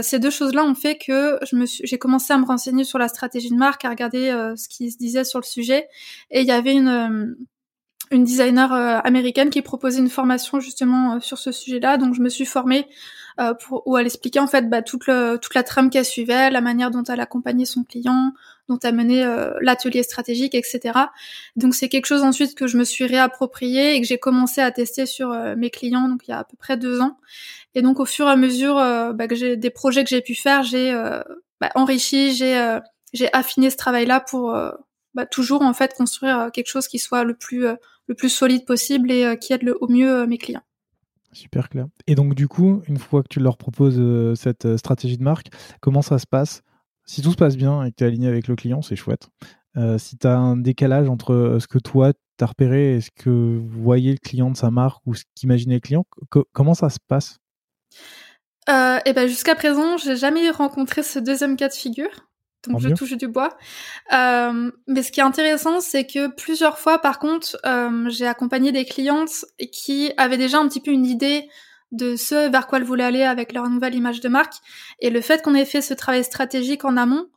[0.04, 1.40] ces deux choses-là ont fait que
[1.84, 5.00] j'ai commencé à me renseigner sur la stratégie de marque, à regarder ce qui se
[5.00, 5.88] disait sur le sujet.
[6.30, 7.36] Et il y avait une
[8.14, 8.72] une designer
[9.06, 11.98] américaine qui proposait une formation justement sur ce sujet-là.
[11.98, 12.88] Donc je me suis formée
[13.40, 16.52] euh, pour, où elle expliquait en fait bah, toute, le, toute la trame qu'elle suivait,
[16.52, 18.34] la manière dont elle accompagnait son client,
[18.70, 21.00] dont elle menait euh, l'atelier stratégique, etc.
[21.56, 24.70] Donc c'est quelque chose ensuite que je me suis réapproprié et que j'ai commencé à
[24.70, 27.18] tester sur euh, mes clients, donc il y a à peu près deux ans.
[27.74, 30.36] Et donc au fur et à mesure bah, que j'ai des projets que j'ai pu
[30.36, 30.94] faire, j'ai
[31.60, 32.80] bah, enrichi, j'ai
[33.14, 34.56] j'ai affiné ce travail-là pour
[35.16, 37.66] bah, toujours en fait construire quelque chose qui soit le plus
[38.08, 40.64] le plus solide possible et qui aide le, au mieux mes clients.
[41.34, 41.88] Super clair.
[42.08, 45.24] Et donc, du coup, une fois que tu leur proposes euh, cette euh, stratégie de
[45.24, 45.48] marque,
[45.82, 46.62] comment ça se passe?
[47.06, 49.30] Si tout se passe bien et que tu es aligné avec le client, c'est chouette.
[49.76, 53.10] Euh, si tu as un décalage entre ce que toi, tu as repéré et ce
[53.12, 56.06] que voyait le client de sa marque ou ce qu'imaginait le client,
[56.54, 57.40] comment ça se passe?
[58.70, 62.28] Euh, et ben jusqu'à présent, j'ai jamais rencontré ce deuxième cas de figure
[62.68, 63.58] donc je touche du bois.
[64.14, 68.72] Euh, mais ce qui est intéressant, c'est que plusieurs fois, par contre, euh, j'ai accompagné
[68.72, 71.50] des clientes qui avaient déjà un petit peu une idée
[71.92, 74.56] de ce vers quoi elles voulaient aller avec leur nouvelle image de marque.
[75.00, 77.28] Et le fait qu'on ait fait ce travail stratégique en amont,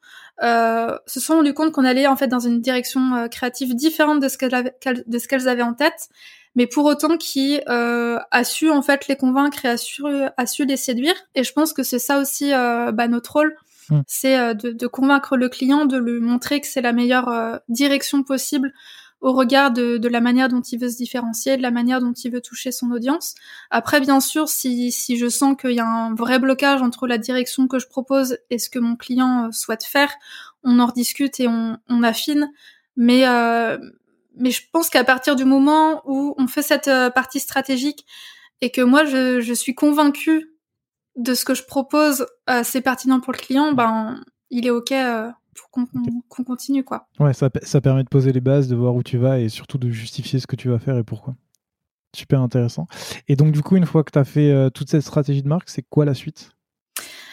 [0.42, 4.20] euh, se sont rendu compte qu'on allait en fait dans une direction euh, créative différente
[4.20, 4.74] de ce qu'elles avaient,
[5.06, 6.08] de ce qu'elles avaient en tête,
[6.56, 10.02] mais pour autant qui euh, a su en fait les convaincre et a su,
[10.36, 11.14] a su les séduire.
[11.34, 13.56] Et je pense que c'est ça aussi euh, bah, notre rôle
[13.90, 14.00] Mm.
[14.06, 18.22] C'est euh, de, convaincre le client, de lui montrer que c'est la meilleure euh, direction
[18.22, 18.72] possible
[19.20, 22.30] au regard de, la manière dont il veut se différencier, de la manière dont il
[22.30, 23.34] veut toucher son audience.
[23.70, 27.16] Après, bien sûr, si, si je sens qu'il y a un vrai blocage entre la
[27.16, 30.12] direction que je propose et ce que mon client euh, souhaite faire,
[30.62, 32.52] on en rediscute et on, on affine.
[32.98, 33.24] Mais,
[34.36, 38.06] mais je pense qu'à partir du moment où on fait cette partie stratégique
[38.62, 40.55] et que moi, je, je suis convaincue
[41.16, 44.92] de ce que je propose, euh, c'est pertinent pour le client, ben il est ok
[44.92, 47.08] euh, pour qu'on continue quoi.
[47.18, 49.78] Ouais, ça, ça permet de poser les bases, de voir où tu vas et surtout
[49.78, 51.34] de justifier ce que tu vas faire et pourquoi.
[52.14, 52.86] Super intéressant.
[53.28, 55.48] Et donc du coup, une fois que tu as fait euh, toute cette stratégie de
[55.48, 56.50] marque, c'est quoi la suite?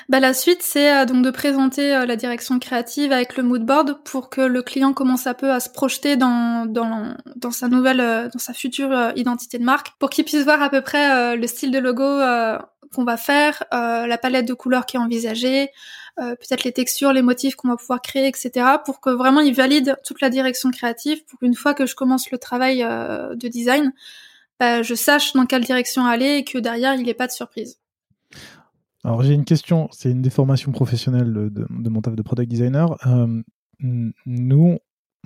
[0.09, 4.29] Bah, la suite, c'est donc de présenter la direction créative avec le mood board pour
[4.29, 8.39] que le client commence un peu à se projeter dans, dans, dans sa nouvelle, dans
[8.39, 11.79] sa future identité de marque, pour qu'il puisse voir à peu près le style de
[11.79, 12.03] logo
[12.94, 15.70] qu'on va faire, euh, la palette de couleurs qui est envisagée,
[16.20, 18.66] euh, peut-être les textures, les motifs qu'on va pouvoir créer, etc.
[18.86, 22.32] pour que vraiment il valide toute la direction créative, pour qu'une fois que je commence
[22.32, 23.91] le travail euh, de design,
[24.60, 27.32] bah, je sache dans quelle direction aller et que derrière il n'y ait pas de
[27.32, 27.80] surprise.
[29.04, 32.96] Alors j'ai une question, c'est une déformation professionnelle de, de, mon taf de product designer.
[33.80, 34.80] nous,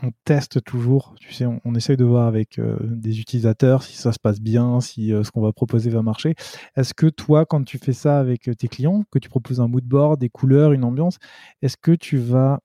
[0.03, 4.11] on teste toujours, tu sais, on, essaye de voir avec euh, des utilisateurs si ça
[4.11, 6.35] se passe bien, si euh, ce qu'on va proposer va marcher.
[6.75, 9.67] Est-ce que toi, quand tu fais ça avec euh, tes clients, que tu proposes un
[9.67, 11.17] mood board, des couleurs, une ambiance,
[11.63, 12.59] est-ce que tu vas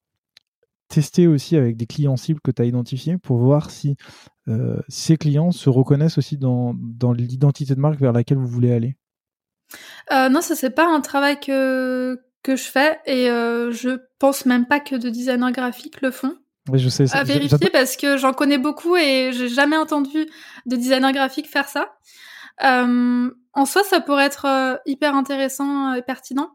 [0.89, 3.97] tester aussi avec des clients cibles que tu as identifiés pour voir si
[4.89, 8.97] ces clients se reconnaissent aussi dans, dans l'identité de marque vers laquelle vous voulez aller?
[10.11, 14.80] Non, ça c'est pas un travail que, que je fais et je pense même pas
[14.80, 16.37] que de designers graphiques le font.
[16.69, 17.05] Oui, je sais.
[17.15, 20.27] À vérifier parce que j'en connais beaucoup et j'ai jamais entendu
[20.67, 21.97] de designer graphique faire ça.
[22.63, 26.51] Euh, en soi, ça pourrait être euh, hyper intéressant et pertinent.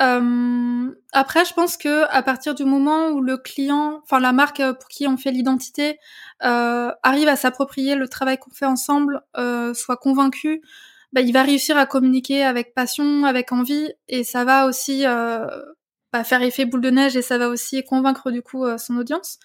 [0.00, 4.60] Euh, après, je pense que à partir du moment où le client, enfin la marque
[4.60, 5.98] euh, pour qui on fait l'identité,
[6.44, 10.62] euh, arrive à s'approprier le travail qu'on fait ensemble, euh, soit convaincu,
[11.12, 15.46] bah, il va réussir à communiquer avec passion, avec envie, et ça va aussi euh,
[16.24, 19.38] faire effet boule de neige et ça va aussi convaincre du coup euh, son audience.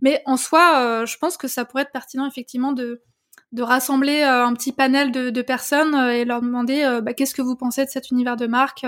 [0.00, 3.02] Mais en soi, je pense que ça pourrait être pertinent effectivement de
[3.50, 7.84] de rassembler un petit panel de, personnes et leur demander bah, qu'est-ce que vous pensez
[7.84, 8.84] de cet univers de marque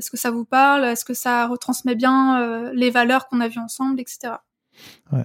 [0.00, 3.48] est-ce que ça vous parle Est-ce que ça retransmet bien euh, les valeurs qu'on a
[3.48, 4.32] vues ensemble, etc.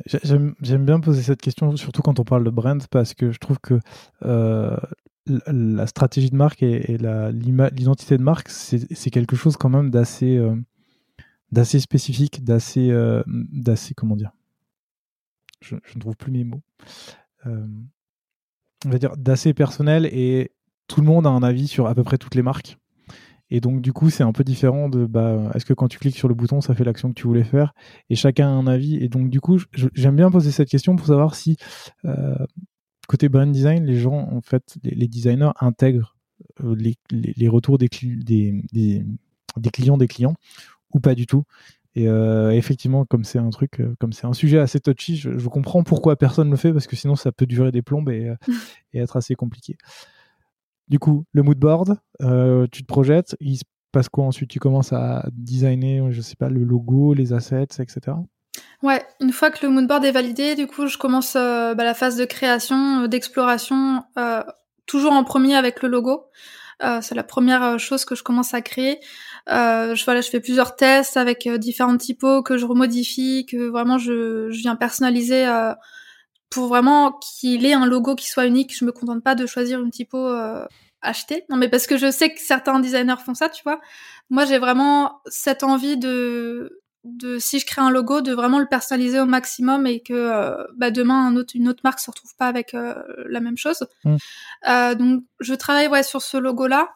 [0.05, 3.57] J'aime bien poser cette question, surtout quand on parle de brand, parce que je trouve
[3.59, 3.79] que
[4.25, 4.75] euh,
[5.27, 10.55] la stratégie de marque et, l'identité de marque, c'est quelque chose quand même d'assez euh,
[11.55, 12.91] d'assez spécifique, d'assez
[13.25, 14.31] d'assez comment dire
[15.61, 16.61] je, ne trouve plus mes mots.
[17.45, 20.51] on va dire d'assez personnel et
[20.87, 22.77] tout le monde a un avis sur à peu près toutes les marques.
[23.51, 26.17] Et donc, du coup, c'est un peu différent de bah, est-ce que quand tu cliques
[26.17, 27.73] sur le bouton, ça fait l'action que tu voulais faire
[28.09, 28.95] Et chacun a un avis.
[28.95, 29.59] Et donc, du coup,
[29.93, 31.57] j'aime bien poser cette question pour savoir si,
[32.05, 32.35] euh,
[33.07, 36.15] côté brand design, les gens, en fait, les, designers intègrent
[36.63, 38.17] euh, les, retours des, clients
[39.97, 40.35] des clients
[40.95, 41.43] ou pas du tout.
[41.93, 45.83] Et euh, effectivement, comme c'est un truc, comme c'est un sujet assez touchy, je, comprends
[45.83, 48.33] pourquoi personne le fait parce que sinon ça peut durer des plombes et,
[48.93, 49.77] et être assez compliqué.
[50.87, 54.49] Du coup, le mood board, euh, tu te projettes, il se passe quoi ensuite?
[54.49, 58.17] Tu commences à designer, je sais pas, le logo, les assets, etc.
[58.83, 61.83] Ouais, une fois que le mood board est validé, du coup, je commence euh, bah,
[61.83, 64.03] la phase de création, euh, d'exploration,
[64.85, 66.25] toujours en premier avec le logo.
[67.01, 68.99] c'est la première chose que je commence à créer.
[69.47, 74.49] Je, voilà, je fais plusieurs tests avec différents typos que je remodifie, que vraiment je,
[74.49, 75.45] je viens personnaliser
[76.49, 78.75] pour vraiment qu'il ait un logo qui soit unique.
[78.75, 80.65] Je me contente pas de choisir une typo euh,
[81.01, 81.43] achetée.
[81.49, 83.79] Non, mais parce que je sais que certains designers font ça, tu vois.
[84.29, 88.67] Moi, j'ai vraiment cette envie de, de si je crée un logo, de vraiment le
[88.67, 92.35] personnaliser au maximum et que euh, bah, demain un autre, une autre marque se retrouve
[92.37, 92.95] pas avec euh,
[93.27, 93.85] la même chose.
[94.03, 94.15] Mm.
[94.69, 96.89] Euh, donc, je travaille ouais sur ce logo-là.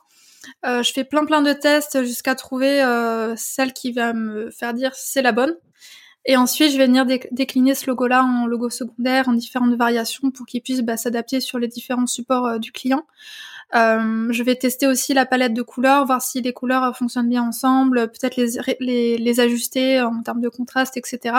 [0.63, 2.81] Je fais plein plein de tests jusqu'à trouver
[3.35, 5.55] celle qui va me faire dire c'est la bonne.
[6.25, 10.45] Et ensuite, je vais venir décliner ce logo-là en logo secondaire, en différentes variations pour
[10.45, 13.03] qu'il puisse bah, s'adapter sur les différents supports euh, du client.
[13.75, 17.29] Euh, je vais tester aussi la palette de couleurs, voir si les couleurs euh, fonctionnent
[17.29, 21.35] bien ensemble, peut-être les, les, ajuster en termes de contraste, etc.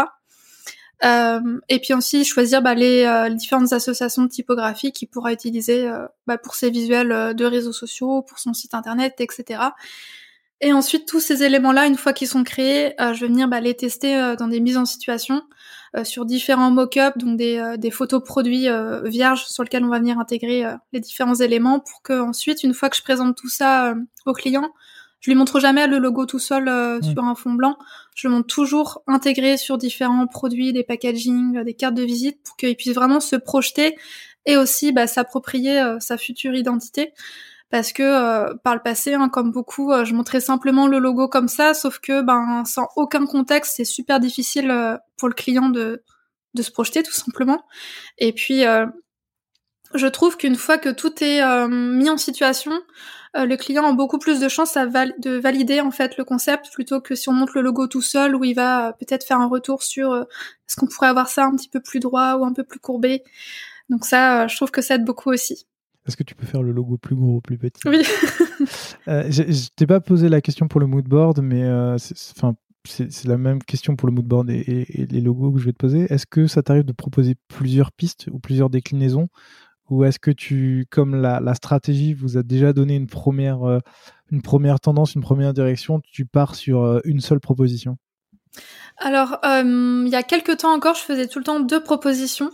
[1.02, 5.90] et puis aussi choisir bah, les, différentes associations de typographie qu'il pourra utiliser
[6.26, 9.70] bah, pour ses visuels de réseaux sociaux, pour son site internet, etc.
[10.62, 13.60] Et ensuite, tous ces éléments-là, une fois qu'ils sont créés, euh, je vais venir bah,
[13.60, 15.42] les tester euh, dans des mises en situation
[15.96, 18.68] euh, sur différents mock-ups, donc des, des photos produits
[19.04, 22.90] vierges sur lesquels on va venir intégrer les différents éléments pour que ensuite, une fois
[22.90, 23.94] que je présente tout ça
[24.26, 24.70] au client,
[25.20, 27.02] je lui montre jamais le logo tout seul mmh.
[27.02, 27.76] sur un fond blanc.
[28.14, 32.56] Je le montre toujours intégré sur différents produits, des packaging, des cartes de visite, pour
[32.56, 33.96] qu'il puisse vraiment se projeter
[34.46, 37.12] et aussi bah, s'approprier sa future identité
[37.70, 41.28] parce que euh, par le passé, hein, comme beaucoup, euh, je montrais simplement le logo
[41.28, 45.68] comme ça, sauf que ben sans aucun contexte, c'est super difficile euh, pour le client
[45.70, 46.02] de
[46.54, 47.62] de se projeter tout simplement.
[48.18, 48.64] Et puis
[49.94, 52.72] je trouve qu'une fois que tout est mis en situation,
[53.34, 57.00] le client a beaucoup plus de chances à de valider en fait le concept plutôt
[57.00, 59.82] que si on montre le logo tout seul où il va peut-être faire un retour
[59.82, 62.80] sur est-ce qu'on pourrait avoir ça un petit peu plus droit ou un peu plus
[62.80, 63.22] courbé.
[63.88, 65.66] Donc ça, je trouve que ça aide beaucoup aussi.
[66.06, 67.82] Est-ce que tu peux faire le logo plus gros ou plus petit?
[67.86, 68.02] Oui.
[69.08, 73.36] euh, je t'ai pas posé la question pour le mood board, mais euh, c'est la
[73.36, 76.12] même question pour le mood board et, les logos que je vais te poser.
[76.12, 79.28] Est-ce que ça t'arrive de proposer plusieurs pistes ou plusieurs déclinaisons
[79.90, 83.80] Ou est-ce que tu, comme la, stratégie vous a déjà donné une première, euh,
[84.30, 87.96] une première tendance, une première direction, tu pars sur euh, une seule proposition?
[88.96, 92.50] Alors, il y a quelques temps encore, je faisais tout le temps deux propositions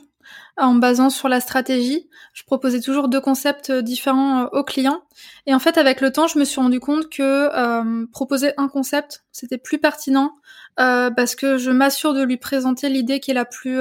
[0.57, 2.09] en basant sur la stratégie.
[2.33, 5.03] Je proposais toujours deux concepts euh, différents euh, aux clients.
[5.47, 8.69] Et en fait, avec le temps, je me suis rendu compte que euh, proposer un
[8.69, 10.33] concept, c'était plus pertinent
[10.77, 13.79] parce que je m'assure de lui présenter l'idée qui est la plus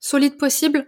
[0.00, 0.86] solide possible.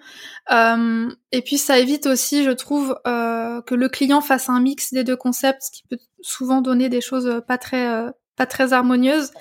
[0.51, 5.17] et puis, ça évite aussi, je trouve, que le client fasse un mix des deux
[5.17, 9.33] concepts, ce qui peut souvent donner des choses pas très pas très harmonieuses.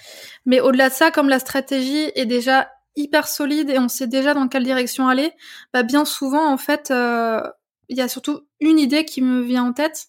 [0.46, 4.34] Mais au-delà de ça, comme la stratégie est déjà hyper solide et on sait déjà
[4.34, 5.32] dans quelle direction aller,
[5.74, 7.42] bah bien souvent en fait euh,
[7.88, 10.08] il y a surtout une idée qui me vient en tête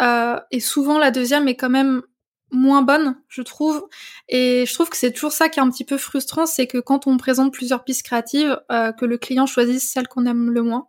[0.00, 2.02] euh, et souvent la deuxième est quand même
[2.52, 3.86] moins bonne, je trouve.
[4.28, 6.78] Et je trouve que c'est toujours ça qui est un petit peu frustrant, c'est que
[6.78, 10.62] quand on présente plusieurs pistes créatives, euh, que le client choisisse celle qu'on aime le
[10.62, 10.88] moins.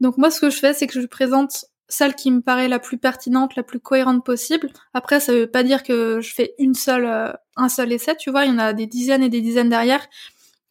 [0.00, 2.78] Donc moi, ce que je fais, c'est que je présente celle qui me paraît la
[2.78, 4.70] plus pertinente, la plus cohérente possible.
[4.94, 8.30] Après, ça veut pas dire que je fais une seule, euh, un seul essai, tu
[8.30, 10.06] vois, il y en a des dizaines et des dizaines derrière.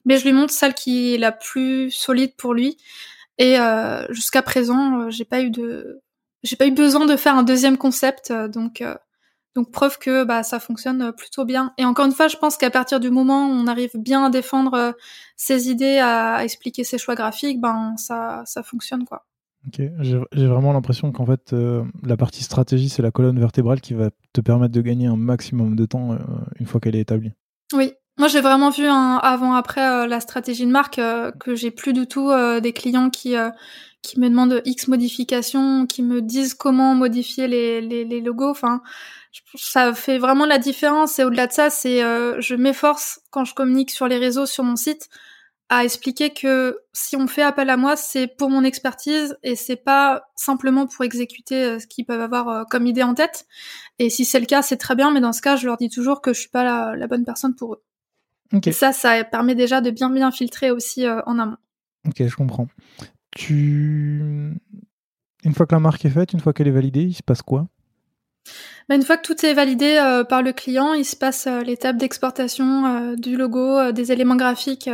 [0.05, 2.77] Mais je lui montre celle qui est la plus solide pour lui.
[3.37, 6.01] Et euh, jusqu'à présent, j'ai pas eu de,
[6.43, 8.81] j'ai pas eu besoin de faire un deuxième concept, donc
[9.59, 11.73] donc preuve que bah ça fonctionne plutôt bien.
[11.77, 14.29] Et encore une fois, je pense qu'à partir du moment où on arrive bien à
[14.29, 14.95] défendre
[15.35, 19.25] ses idées, à expliquer ses choix graphiques, ben ça ça fonctionne quoi.
[19.67, 23.93] Ok, j'ai vraiment l'impression qu'en fait, euh, la partie stratégie, c'est la colonne vertébrale qui
[23.93, 26.17] va te permettre de gagner un maximum de temps euh,
[26.59, 27.33] une fois qu'elle est établie.
[27.73, 31.01] Oui, moi j'ai vraiment vu un avant-après euh, la stratégie de marque
[31.41, 32.31] que j'ai plus du tout
[32.61, 33.35] des clients qui
[34.01, 38.49] qui me demandent X modifications, qui me disent comment modifier les, les, les logos.
[38.49, 38.81] Enfin,
[39.55, 41.19] ça fait vraiment la différence.
[41.19, 44.75] Et au-delà de ça, c'est je m'efforce quand je communique sur les réseaux, sur mon
[44.75, 45.09] site,
[45.69, 49.75] à expliquer que si on fait appel à moi, c'est pour mon expertise et c'est
[49.75, 53.45] pas simplement pour exécuter euh, ce qu'ils peuvent avoir euh, comme idée en tête.
[53.99, 55.89] Et si c'est le cas, c'est très bien, mais dans ce cas, je leur dis
[55.89, 57.83] toujours que je suis pas la, bonne personne pour eux.
[58.65, 61.57] Et ça, ça permet déjà de bien bien filtrer aussi euh, en amont.
[62.07, 62.67] Ok, je comprends.
[63.29, 64.57] Tu,
[65.43, 67.43] une fois que la marque est faite, une fois qu'elle est validée, il se passe
[67.43, 67.67] quoi?
[68.89, 73.13] Bah, une fois que tout est validé par le client, il se passe l'étape d'exportation
[73.15, 74.89] du logo, des éléments graphiques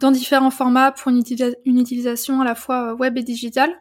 [0.00, 1.18] dans différents formats pour une,
[1.66, 3.72] utilisation à la fois euh, web et digitale.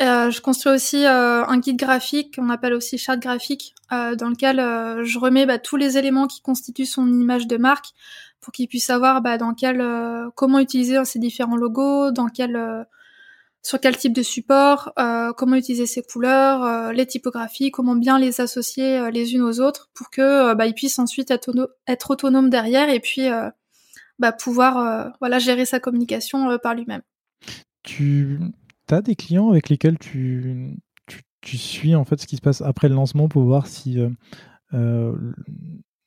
[0.00, 4.28] Euh, je construis aussi euh, un guide graphique qu'on appelle aussi charte graphique, euh, dans
[4.28, 7.86] lequel euh, je remets bah, tous les éléments qui constituent son image de marque
[8.40, 9.82] pour qu'il puisse savoir bah, dans quel,
[10.34, 12.86] comment utiliser ces différents logos, dans quel,
[13.64, 14.92] sur quel type de support,
[15.36, 20.10] comment utiliser ces couleurs, les typographies, comment bien les associer les unes aux autres pour
[20.10, 23.28] que bah, ils ensuite être, autonomes derrière et puis
[24.18, 27.02] bah, pouvoir euh, voilà gérer sa communication euh, par lui-même.
[27.82, 28.38] Tu
[28.90, 30.76] as des clients avec lesquels tu,
[31.40, 33.98] tu, suis en fait ce qui se passe après le lancement pour voir si
[34.72, 35.12] euh,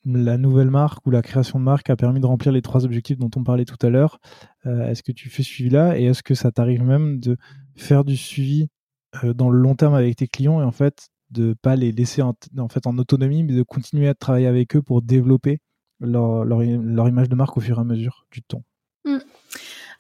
[0.07, 3.17] la nouvelle marque ou la création de marque a permis de remplir les trois objectifs
[3.17, 4.19] dont on parlait tout à l'heure.
[4.65, 7.37] est-ce que tu fais suivi-là et est-ce que ça t'arrive même de
[7.75, 8.69] faire du suivi
[9.23, 12.35] dans le long terme avec tes clients et en fait de pas les laisser en,
[12.69, 15.59] fait en autonomie mais de continuer à travailler avec eux pour développer
[15.99, 18.63] leur, leur, image de marque au fur et à mesure du temps?
[19.05, 19.17] Mm.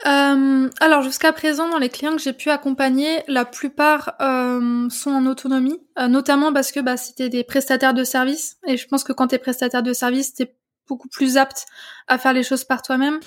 [0.05, 5.11] Euh, alors jusqu'à présent, dans les clients que j'ai pu accompagner, la plupart euh, sont
[5.11, 8.57] en autonomie, euh, notamment parce que bah, c'était des prestataires de services.
[8.67, 10.45] Et je pense que quand tu es prestataire de services, tu
[10.87, 11.65] beaucoup plus apte
[12.07, 13.19] à faire les choses par toi-même.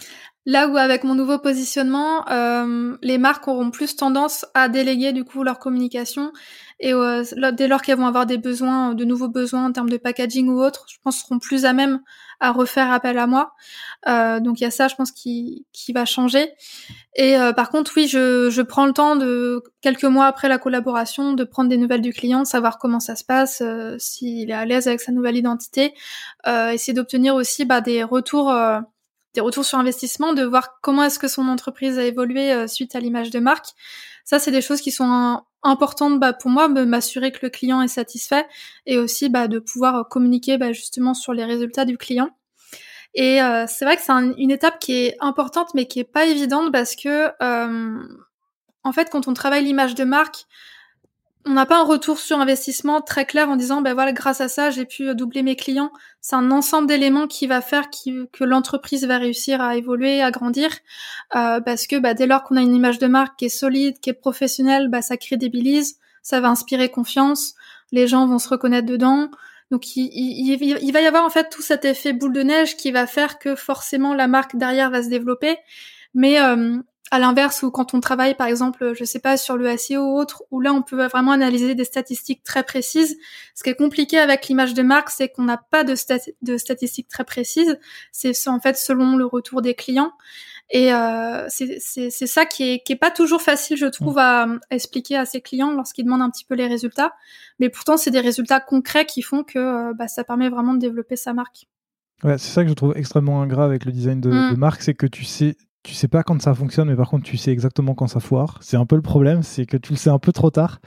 [0.46, 5.24] Là où avec mon nouveau positionnement, euh, les marques auront plus tendance à déléguer du
[5.24, 6.32] coup leur communication
[6.80, 7.22] et euh,
[7.52, 10.62] dès lors qu'elles vont avoir des besoins, de nouveaux besoins en termes de packaging ou
[10.62, 12.00] autre, je pense seront plus à même
[12.40, 13.52] à refaire appel à moi.
[14.08, 16.50] Euh, donc il y a ça, je pense, qui, qui va changer.
[17.14, 20.56] Et euh, par contre, oui, je, je prends le temps de quelques mois après la
[20.56, 24.54] collaboration de prendre des nouvelles du client, savoir comment ça se passe, euh, s'il est
[24.54, 25.92] à l'aise avec sa nouvelle identité,
[26.46, 28.50] essayer d'obtenir aussi bah, des retours
[29.34, 32.94] des retours sur investissement, de voir comment est-ce que son entreprise a évolué euh, suite
[32.94, 33.68] à l'image de marque.
[34.24, 37.88] Ça, c'est des choses qui sont importantes bah, pour moi, m'assurer que le client est
[37.88, 38.46] satisfait
[38.86, 42.30] et aussi bah, de pouvoir euh, communiquer bah, justement sur les résultats du client.
[43.14, 46.26] Et euh, c'est vrai que c'est une étape qui est importante mais qui est pas
[46.26, 47.30] évidente parce que
[48.82, 50.46] en fait, quand on travaille l'image de marque,
[51.46, 54.48] on n'a pas un retour sur investissement très clair en disant ben voilà grâce à
[54.48, 55.92] ça j'ai pu doubler mes clients.
[56.20, 60.70] C'est un ensemble d'éléments qui va faire que l'entreprise va réussir à évoluer à grandir.
[61.34, 64.00] Euh, parce que bah, dès lors qu'on a une image de marque qui est solide
[64.00, 67.54] qui est professionnelle bah, ça crédibilise ça va inspirer confiance
[67.92, 69.30] les gens vont se reconnaître dedans.
[69.70, 72.90] Donc il, il, va y avoir en fait tout cet effet boule de neige qui
[72.90, 75.58] va faire que forcément la marque derrière va se développer.
[76.12, 76.78] Mais euh,
[77.10, 80.18] à l'inverse, ou quand on travaille, par exemple, je sais pas, sur le SEO ou
[80.18, 83.16] autre, où là, on peut vraiment analyser des statistiques très précises.
[83.56, 85.94] Ce qui est compliqué avec l'image de marque, c'est qu'on n'a pas de,
[86.42, 87.78] de, statistiques très précises.
[88.12, 90.12] C'est en fait selon le retour des clients.
[90.72, 95.16] Et euh, c'est ça qui est, qui est pas toujours facile, je trouve, à, expliquer
[95.16, 97.14] à ses clients lorsqu'ils demandent un petit peu les résultats.
[97.58, 100.78] Mais pourtant, c'est des résultats concrets qui font que euh, bah, ça permet vraiment de
[100.78, 101.66] développer sa marque.
[102.22, 104.56] Ouais, c'est ça que je trouve extrêmement ingrat avec le design de, de mmh.
[104.56, 107.36] marque, c'est que tu sais tu sais pas quand ça fonctionne, mais par contre, tu
[107.36, 108.58] sais exactement quand ça foire.
[108.60, 110.80] C'est un peu le problème, c'est que tu le sais un peu trop tard.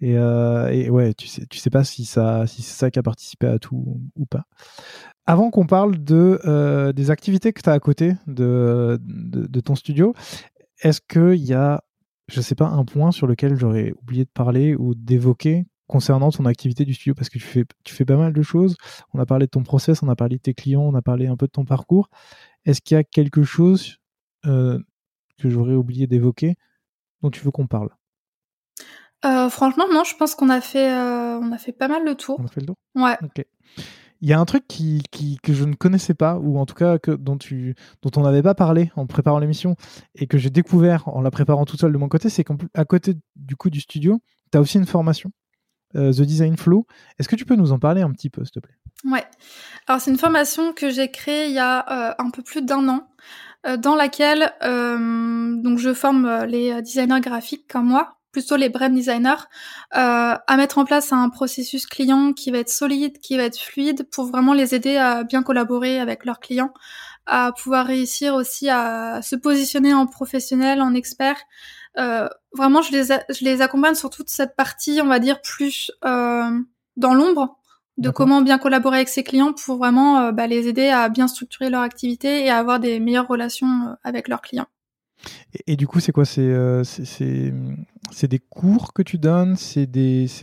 [0.00, 3.46] Et, euh, ouais, tu sais, tu sais pas si, si c'est ça qui a participé
[3.46, 4.44] à tout ou pas.
[5.26, 9.74] Avant qu'on parle de, euh, des activités que tu as à côté de, de, ton
[9.74, 10.14] studio,
[10.82, 11.82] est-ce qu'il y a,
[12.28, 16.44] je sais pas, un point sur lequel j'aurais oublié de parler ou d'évoquer concernant ton
[16.44, 17.14] activité du studio?
[17.14, 18.76] Parce que tu fais, tu fais pas mal de choses.
[19.14, 21.26] On a parlé de ton process, on a parlé de tes clients, on a parlé
[21.26, 22.10] un peu de ton parcours.
[22.66, 24.00] Est-ce qu'il y a quelque chose
[24.46, 24.78] euh,
[25.38, 26.56] que j'aurais oublié d'évoquer
[27.22, 27.90] dont tu veux qu'on parle?
[29.24, 32.14] Euh, Franchement, non, je pense qu'on a fait, euh, on a fait pas mal le
[32.14, 32.36] tour.
[32.38, 32.76] On a fait le tour?
[32.94, 33.16] Ouais.
[33.22, 33.44] Ok.
[34.20, 36.74] Il y a un truc qui, qui- que je ne connaissais pas, ou en tout
[36.74, 39.76] cas que, dont, tu, dont on n'avait pas parlé en préparant l'émission,
[40.14, 43.14] et que j'ai découvert en la préparant tout seul de mon côté, c'est qu'à côté
[43.36, 44.20] du coup du studio,
[44.52, 45.30] tu as aussi une formation,
[45.96, 46.86] euh, The Design Flow.
[47.18, 48.76] Est-ce que tu peux nous en parler un petit peu, s'il te plaît?
[49.04, 49.24] Ouais.
[49.86, 53.06] Alors c'est une formation que j'ai créée il y a un peu plus d'un an,
[53.78, 58.92] dans laquelle euh, donc je forme euh, les designers graphiques comme moi, plutôt les brand
[58.92, 59.44] designers,
[59.96, 63.58] euh, à mettre en place un processus client qui va être solide, qui va être
[63.58, 66.72] fluide, pour vraiment les aider à bien collaborer avec leurs clients,
[67.26, 71.36] à pouvoir réussir aussi à se positionner en professionnel, en expert.
[71.96, 75.40] Euh, vraiment, je les, a- je les accompagne sur toute cette partie, on va dire,
[75.40, 76.50] plus euh,
[76.96, 77.56] dans l'ombre,
[77.96, 81.28] de comment bien collaborer avec ses clients pour vraiment euh, bah, les aider à bien
[81.28, 84.66] structurer leur activité et à avoir des meilleures relations euh, avec leurs clients.
[85.54, 86.24] et, et du coup, c'est quoi?
[86.24, 86.82] C'est euh,
[88.22, 89.56] des cours que tu donnes?
[89.56, 89.86] C'est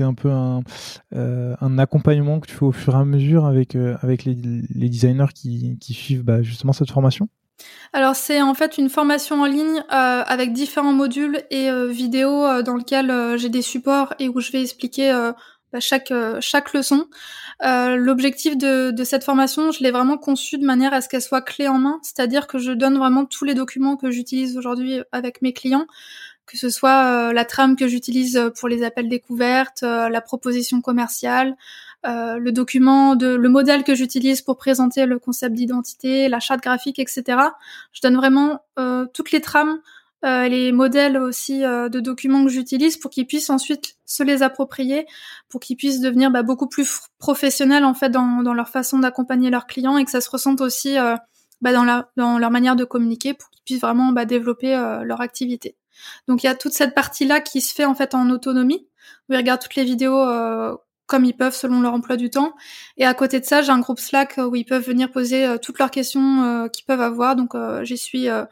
[0.02, 0.62] un peu un,
[1.14, 4.36] euh, un accompagnement que tu fais au fur et à mesure avec, euh, avec les,
[4.36, 7.28] les designers qui, qui suivent bah, justement cette formation?
[7.94, 12.44] Alors c'est en fait une formation en ligne euh, avec différents modules et euh, vidéos
[12.44, 15.32] euh, dans lesquels euh, j'ai des supports et où je vais expliquer euh,
[15.74, 17.08] bah, chaque euh, chaque leçon.
[17.64, 21.22] Euh, L'objectif de, de cette formation, je l'ai vraiment conçue de manière à ce qu'elle
[21.22, 25.02] soit clé en main, c'est-à-dire que je donne vraiment tous les documents que j'utilise aujourd'hui
[25.12, 25.86] avec mes clients,
[26.46, 30.82] que ce soit euh, la trame que j'utilise pour les appels découvertes, euh, la proposition
[30.82, 31.56] commerciale,
[32.06, 36.62] euh, le document de le modèle que j'utilise pour présenter le concept d'identité, la charte
[36.62, 37.24] graphique, etc.
[37.94, 39.80] Je donne vraiment euh, toutes les trames,
[40.24, 44.44] euh, les modèles aussi euh, de documents que j'utilise pour qu'ils puissent ensuite se les
[44.44, 45.06] approprier,
[45.50, 49.50] pour qu'ils puissent devenir bah, beaucoup plus professionnels en fait dans, dans leur façon d'accompagner
[49.50, 51.16] leurs clients et que ça se ressente aussi euh,
[51.62, 55.04] bah, dans, la, dans leur manière de communiquer pour qu'ils puissent vraiment bah, développer euh,
[55.04, 55.76] leur activité.
[56.28, 58.88] Donc il y a toute cette partie-là qui se fait en fait en autonomie.
[59.30, 60.76] Où ils regardent toutes les vidéos euh,
[61.08, 62.54] comme ils peuvent selon leur emploi du temps.
[62.98, 65.58] Et à côté de ça, j'ai un groupe Slack où ils peuvent venir poser euh,
[65.58, 67.36] toutes leurs questions euh, qu'ils peuvent avoir.
[67.36, 68.46] Donc euh, j'y suis, euh,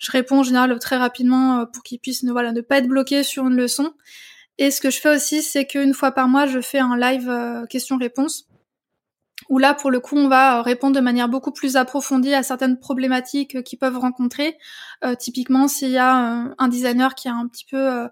[0.00, 2.88] je réponds en général très rapidement euh, pour qu'ils puissent ne, voilà, ne pas être
[2.88, 3.92] bloqués sur une leçon.
[4.58, 7.28] Et ce que je fais aussi, c'est qu'une fois par mois, je fais un live
[7.28, 8.46] euh, questions-réponses.
[9.48, 12.42] Où là, pour le coup, on va euh, répondre de manière beaucoup plus approfondie à
[12.42, 14.56] certaines problématiques qu'ils peuvent rencontrer.
[15.18, 18.06] Typiquement, s'il y a un designer qui a un petit peu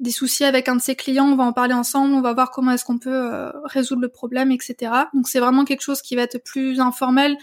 [0.00, 2.50] des soucis avec un de ses clients, on va en parler ensemble, on va voir
[2.50, 4.92] comment est-ce qu'on peut euh, résoudre le problème, etc.
[5.14, 7.36] Donc c'est vraiment quelque chose qui va être plus informel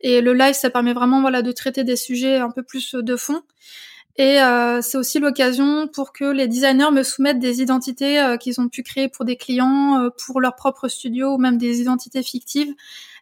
[0.00, 3.16] et le live ça permet vraiment voilà de traiter des sujets un peu plus de
[3.16, 3.42] fond.
[4.16, 8.60] Et euh, c'est aussi l'occasion pour que les designers me soumettent des identités euh, qu'ils
[8.60, 12.24] ont pu créer pour des clients, euh, pour leur propre studio ou même des identités
[12.24, 12.74] fictives.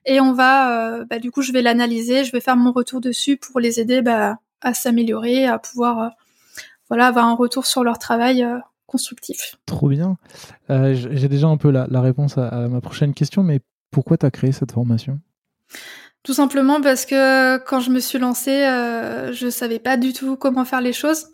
[0.07, 3.01] Et on va, euh, bah, du coup, je vais l'analyser, je vais faire mon retour
[3.01, 6.09] dessus pour les aider bah, à s'améliorer, à pouvoir, euh,
[6.89, 9.57] voilà, avoir un retour sur leur travail euh, constructif.
[9.67, 10.17] Trop bien.
[10.71, 13.61] Euh, J'ai déjà un peu la, la réponse à, à ma prochaine question, mais
[13.91, 15.21] pourquoi tu as créé cette formation?
[16.23, 20.37] Tout simplement parce que quand je me suis lancée, euh, je savais pas du tout
[20.37, 21.27] comment faire les choses.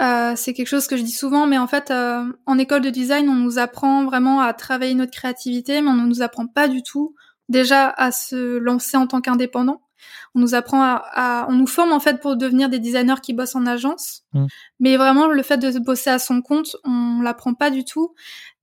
[0.00, 2.90] Euh, c'est quelque chose que je dis souvent, mais en fait, euh, en école de
[2.90, 6.68] design, on nous apprend vraiment à travailler notre créativité, mais on ne nous apprend pas
[6.68, 7.14] du tout
[7.48, 9.80] déjà à se lancer en tant qu'indépendant.
[10.34, 13.32] On nous apprend à, à- on nous forme en fait pour devenir des designers qui
[13.32, 14.46] bossent en agence, Mm.
[14.80, 18.14] mais vraiment le fait de bosser à son compte, on l'apprend pas du tout.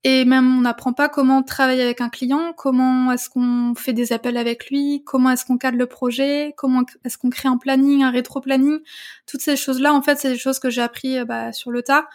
[0.04, 4.12] Et même on n'apprend pas comment travailler avec un client, comment est-ce qu'on fait des
[4.12, 8.02] appels avec lui, comment est-ce qu'on cadre le projet, comment est-ce qu'on crée un planning,
[8.02, 8.80] un rétro-planning.
[9.26, 11.82] Toutes ces choses-là, en fait, c'est des choses que j'ai appris euh, bah, sur le
[11.82, 12.08] tas,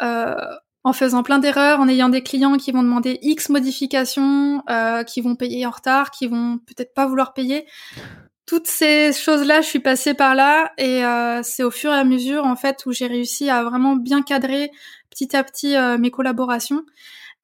[0.00, 0.34] euh,
[0.84, 5.20] en faisant plein d'erreurs, en ayant des clients qui vont demander X modifications, euh, qui
[5.20, 7.66] vont payer en retard, qui vont peut-être pas vouloir payer.
[8.46, 12.04] Toutes ces choses-là, je suis passée par là et euh, c'est au fur et à
[12.04, 14.70] mesure en fait où j'ai réussi à vraiment bien cadrer
[15.08, 16.84] petit à petit euh, mes collaborations.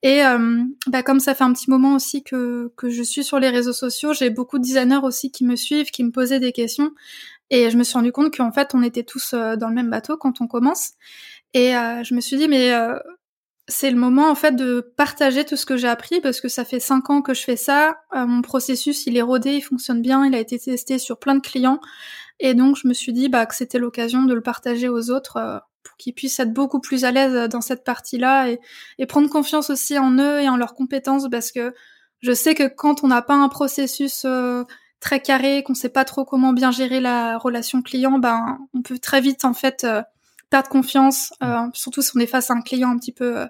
[0.03, 3.39] Et euh, bah, comme ça fait un petit moment aussi que, que je suis sur
[3.39, 6.51] les réseaux sociaux, j'ai beaucoup de designers aussi qui me suivent, qui me posaient des
[6.51, 6.91] questions.
[7.49, 9.89] Et je me suis rendu compte qu'en fait, on était tous euh, dans le même
[9.89, 10.93] bateau quand on commence.
[11.53, 12.71] Et je me suis dit, mais
[13.71, 16.65] c'est le moment en fait de partager tout ce que j'ai appris parce que ça
[16.65, 17.97] fait cinq ans que je fais ça.
[18.13, 21.35] Euh, mon processus, il est rodé, il fonctionne bien, il a été testé sur plein
[21.35, 21.79] de clients.
[22.39, 25.37] Et donc, je me suis dit bah, que c'était l'occasion de le partager aux autres
[25.37, 29.69] euh, pour qu'ils puissent être beaucoup plus à l'aise dans cette partie-là et, prendre confiance
[29.69, 31.73] aussi en eux et en leurs compétences parce que
[32.19, 34.63] je sais que quand on n'a pas un processus euh,
[34.99, 38.99] très carré, qu'on sait pas trop comment bien gérer la relation client, ben on peut
[38.99, 39.87] très vite en fait
[40.51, 43.39] euh, perdre confiance, euh, surtout si on est face à un client un petit peu
[43.39, 43.47] euh,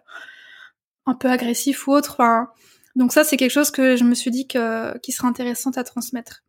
[1.05, 2.11] un peu agressif ou autre.
[2.19, 2.47] Enfin,
[2.95, 5.83] donc ça c'est quelque chose que je me suis dit que qui serait intéressant à
[5.83, 6.43] transmettre.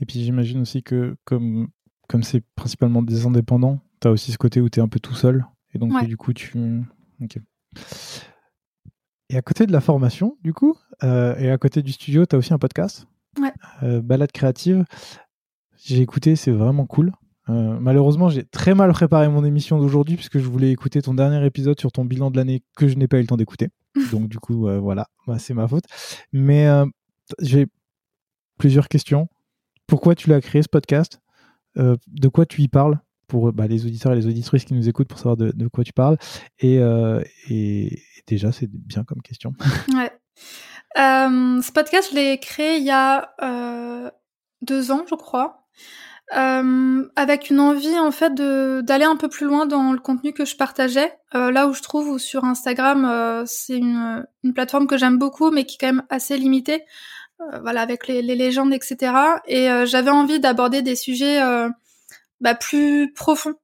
[0.00, 1.68] Et puis j'imagine aussi que comme
[2.08, 5.00] comme c'est principalement des indépendants, tu as aussi ce côté où tu es un peu
[5.00, 5.44] tout seul.
[5.74, 6.06] Et donc Ouais.
[6.06, 6.56] du coup, tu...
[9.28, 12.34] Et à côté de la formation, du coup, euh, et à côté du studio, tu
[12.34, 13.06] as aussi un podcast
[13.38, 13.52] Ouais.
[13.82, 14.84] Euh, Balade créative.
[15.76, 17.12] J'ai écouté, c'est vraiment cool.
[17.48, 21.44] Euh, malheureusement, j'ai très mal préparé mon émission d'aujourd'hui puisque je voulais écouter ton dernier
[21.44, 23.70] épisode sur ton bilan de l'année que je n'ai pas eu le temps d'écouter.
[24.12, 25.84] Donc du coup, euh, voilà, bah, c'est ma faute.
[26.32, 26.84] Mais euh,
[27.40, 27.66] j'ai
[28.58, 29.28] plusieurs questions.
[29.86, 31.20] Pourquoi tu l'as créé ce podcast?
[31.76, 35.06] De quoi tu y parles pour bah, les auditeurs et les auditrices qui nous écoutent
[35.06, 36.18] pour savoir de, de quoi tu parles?
[36.58, 39.52] Et, et, et déjà, c'est bien comme question.
[39.94, 40.10] Ouais.
[40.96, 43.32] Ce podcast, je l'ai créé il y a
[44.60, 45.68] deux ans, je crois,
[46.36, 50.32] euh, avec une envie en fait de d'aller un peu plus loin dans le contenu
[50.32, 51.12] que je partageais.
[51.34, 55.18] Euh, là où je trouve où sur Instagram, euh, c'est une, une plateforme que j'aime
[55.18, 56.84] beaucoup, mais qui est quand même assez limitée.
[57.40, 59.12] Euh, voilà, avec les, les légendes, etc.
[59.46, 61.68] Et euh, j'avais envie d'aborder des sujets euh,
[62.40, 63.54] bah, plus profonds.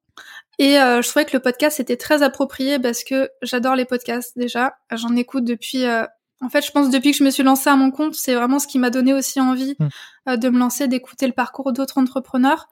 [0.60, 4.76] Et je trouvais que le podcast était très approprié parce que j'adore les podcasts déjà.
[4.92, 5.84] J'en écoute depuis.
[5.84, 8.60] en fait, je pense depuis que je me suis lancée à mon compte, c'est vraiment
[8.60, 9.86] ce qui m'a donné aussi envie Mm.
[9.86, 9.88] euh,
[10.26, 12.68] de me lancer, d'écouter le parcours d'autres entrepreneurs.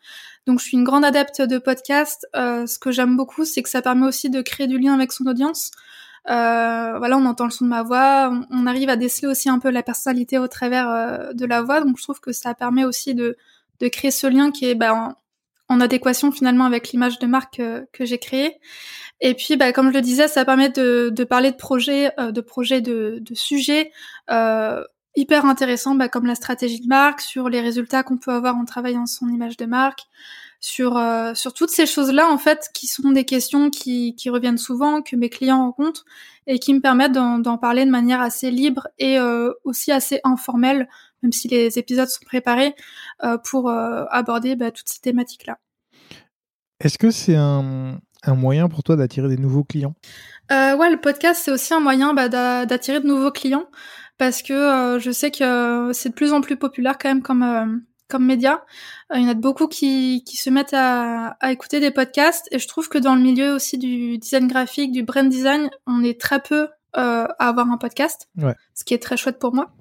[0.46, 2.26] Donc, je suis une grande adepte de podcasts.
[2.34, 5.12] Euh, ce que j'aime beaucoup, c'est que ça permet aussi de créer du lien avec
[5.12, 5.70] son audience.
[6.28, 9.58] Euh, voilà, on entend le son de ma voix, on, arrive à déceler aussi un
[9.58, 11.80] peu la personnalité au travers euh, de la voix.
[11.80, 13.36] Donc, je trouve que ça permet aussi de,
[13.80, 15.16] de créer ce lien qui est bah,
[15.68, 18.60] en, adéquation finalement avec l'image de marque que, j'ai créée.
[19.20, 22.40] Et puis, bah, comme je le disais, ça permet de, parler de projets, euh, de
[22.42, 23.90] projets, de, sujets
[24.30, 24.84] euh,
[25.14, 28.64] hyper intéressants, bah, comme la stratégie de marque, sur les résultats qu'on peut avoir en
[28.64, 30.04] travaillant son image de marque,
[30.60, 34.58] sur euh, sur toutes ces choses-là en fait, qui sont des questions qui, qui reviennent
[34.58, 36.04] souvent, que mes clients rencontrent
[36.46, 40.20] et qui me permettent d'en d'en parler de manière assez libre et euh, aussi assez
[40.22, 40.88] informelle,
[41.22, 42.74] même si les épisodes sont préparés
[43.24, 45.58] euh, pour euh, aborder bah, toutes ces thématiques-là.
[46.78, 49.94] Est-ce que c'est un, un moyen pour toi d'attirer des nouveaux clients?
[50.50, 53.66] Euh, ouais, le podcast, c'est aussi un moyen bah, d'a- d'attirer de nouveaux clients
[54.22, 57.22] parce que euh, je sais que euh, c'est de plus en plus populaire quand même
[57.22, 57.66] comme euh,
[58.08, 58.62] comme média.
[59.12, 62.46] Euh, il y en a beaucoup qui, qui se mettent à, à écouter des podcasts
[62.52, 66.04] et je trouve que dans le milieu aussi du design graphique, du brand design, on
[66.04, 68.54] est très peu euh, à avoir un podcast, Ouais.
[68.74, 69.72] ce qui est très chouette pour moi.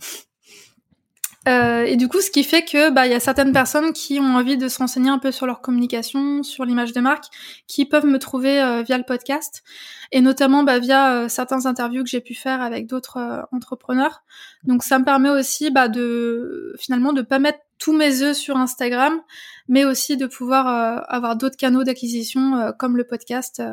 [1.47, 4.19] Euh, et du coup, ce qui fait que bah il y a certaines personnes qui
[4.19, 7.25] ont envie de se renseigner un peu sur leur communication, sur l'image de marque,
[7.67, 9.63] qui peuvent me trouver euh, via le podcast
[10.11, 14.23] et notamment bah, via euh, certains interviews que j'ai pu faire avec d'autres euh, entrepreneurs.
[14.63, 18.57] Donc ça me permet aussi bah, de finalement de pas mettre tous mes œufs sur
[18.57, 19.19] Instagram,
[19.67, 20.67] mais aussi de pouvoir
[21.09, 23.63] avoir d'autres canaux d'acquisition comme le podcast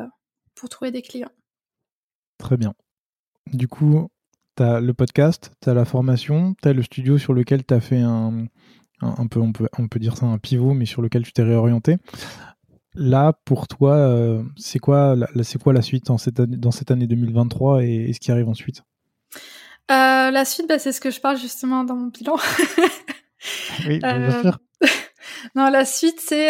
[0.55, 1.29] pour trouver des clients.
[2.39, 2.73] Très bien.
[3.53, 4.09] Du coup,
[4.59, 7.73] tu as le podcast, tu as la formation, tu as le studio sur lequel tu
[7.73, 8.45] as fait un,
[9.01, 11.31] un, un peu, on peut, on peut dire ça, un pivot, mais sur lequel tu
[11.33, 11.97] t'es réorienté.
[12.95, 16.91] Là, pour toi, euh, c'est quoi, c'est quoi la suite dans cette année, dans cette
[16.91, 18.81] année 2023 et, et ce qui arrive ensuite?
[19.91, 22.35] Euh, la suite, bah, c'est ce que je parle justement dans mon bilan.
[23.87, 24.59] Oui, bien Euh, sûr.
[25.55, 26.49] non, la suite, c'est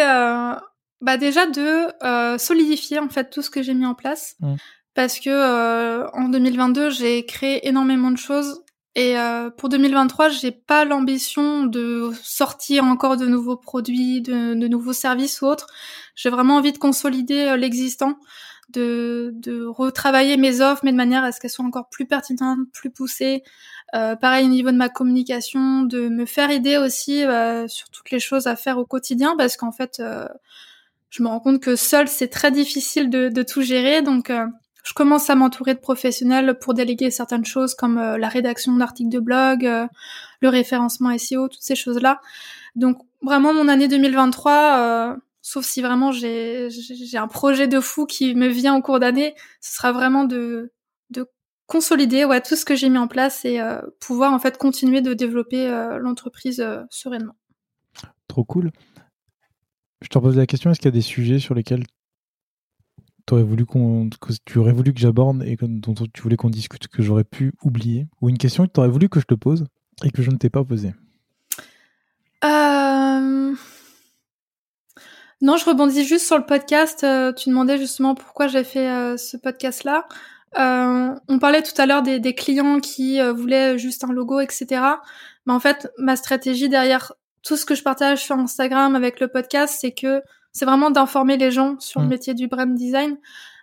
[1.02, 4.54] bah déjà de solidifier en fait tout ce que j'ai mis en place, Mm.
[4.94, 8.62] Parce que euh, en 2022 j'ai créé énormément de choses
[8.94, 14.68] et euh, pour 2023 j'ai pas l'ambition de sortir encore de nouveaux produits, de, de
[14.68, 15.68] nouveaux services ou autres.
[16.16, 18.18] J'ai vraiment envie de consolider euh, l'existant,
[18.70, 22.58] de, de retravailler mes offres, mais de manière à ce qu'elles soient encore plus pertinentes,
[22.72, 23.42] plus poussées.
[23.94, 28.10] Euh, pareil au niveau de ma communication, de me faire aider aussi euh, sur toutes
[28.10, 30.28] les choses à faire au quotidien, parce qu'en fait, euh,
[31.10, 34.30] je me rends compte que seul c'est très difficile de, de tout gérer, donc
[34.84, 39.10] je commence à m'entourer de professionnels pour déléguer certaines choses comme euh, la rédaction d'articles
[39.10, 39.86] de blog, euh,
[40.40, 42.20] le référencement SEO, toutes ces choses-là.
[42.76, 46.68] Donc vraiment mon année 2023, euh, sauf si vraiment j'ai
[47.14, 50.72] un projet de fou qui me vient en cours d'année, ce sera vraiment de
[51.10, 51.26] de
[51.66, 53.60] consolider tout ce que j'ai mis en place et
[54.00, 55.68] pouvoir en fait continuer de développer
[56.00, 57.34] l'entreprise sereinement.
[58.28, 58.70] Trop cool.
[60.02, 61.84] Je te repose la question, est-ce qu'il y a des sujets sur lesquels
[63.30, 66.88] t'aurais voulu qu'on, que tu aurais voulu que j'aborde et dont tu voulais qu'on discute,
[66.88, 68.08] que j'aurais pu oublier?
[68.20, 69.66] Ou une question que tu aurais voulu que je te pose
[70.02, 70.92] et que je ne t'ai pas posée?
[72.44, 73.54] Euh...
[75.42, 77.04] Non, je rebondis juste sur le podcast.
[77.04, 80.08] Euh, tu demandais justement pourquoi j'ai fait euh, ce podcast-là.
[80.56, 84.66] On parlait tout à l'heure des, clients qui voulaient juste un logo, etc.
[85.46, 87.12] Mais en fait, ma stratégie derrière
[87.44, 90.20] tout ce que je partage sur Instagram avec le podcast, c'est que
[90.52, 92.10] c'est vraiment d'informer les gens sur le Mm.
[92.10, 93.16] métier du brand design,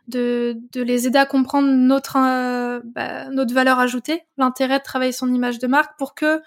[0.07, 5.11] de, de les aider à comprendre notre euh, bah, notre valeur ajoutée, l'intérêt de travailler
[5.11, 6.41] son image de marque pour que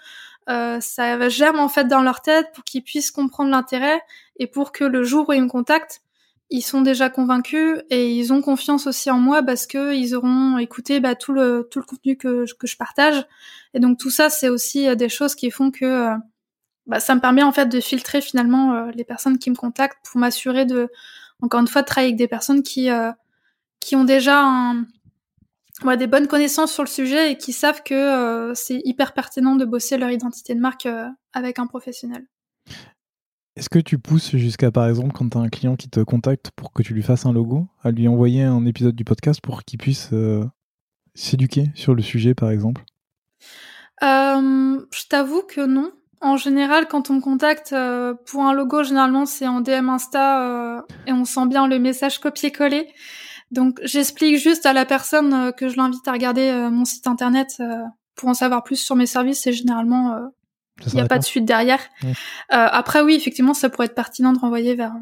[0.49, 4.01] euh, ça germe en fait dans leur tête pour qu'ils puissent comprendre l'intérêt
[4.37, 6.01] et pour que le jour où ils me contactent,
[6.49, 10.57] ils sont déjà convaincus et ils ont confiance aussi en moi parce que ils auront
[10.57, 13.25] écouté bah, tout le tout le contenu que que je partage.
[13.73, 16.15] Et donc tout ça, c'est aussi euh, des choses qui font que euh,
[16.87, 20.05] bah, ça me permet en fait de filtrer finalement euh, les personnes qui me contactent
[20.09, 20.89] pour m'assurer de
[21.41, 22.89] encore une fois de travailler avec des personnes qui
[23.79, 24.85] qui ont déjà un,
[25.83, 29.65] ouais, des bonnes connaissances sur le sujet et qui savent que c'est hyper pertinent de
[29.65, 30.87] bosser leur identité de marque
[31.33, 32.27] avec un professionnel.
[33.57, 36.51] Est-ce que tu pousses jusqu'à, par exemple, quand tu as un client qui te contacte
[36.55, 39.63] pour que tu lui fasses un logo, à lui envoyer un épisode du podcast pour
[39.63, 40.45] qu'il puisse euh,
[41.15, 42.83] s'éduquer sur le sujet, par exemple?
[44.03, 45.91] Euh, Je t'avoue que non.
[46.21, 50.85] En général, quand on me contacte euh, pour un logo, généralement c'est en DM Insta
[51.07, 52.87] et on sent bien le message copier-coller.
[53.49, 57.61] Donc j'explique juste à la personne que je l'invite à regarder mon site internet
[58.15, 60.31] pour en savoir plus sur mes services et généralement
[60.87, 61.79] il n'y a pas de suite derrière.
[62.03, 62.09] Euh,
[62.49, 64.93] après, oui, effectivement, ça pourrait être pertinent de renvoyer vers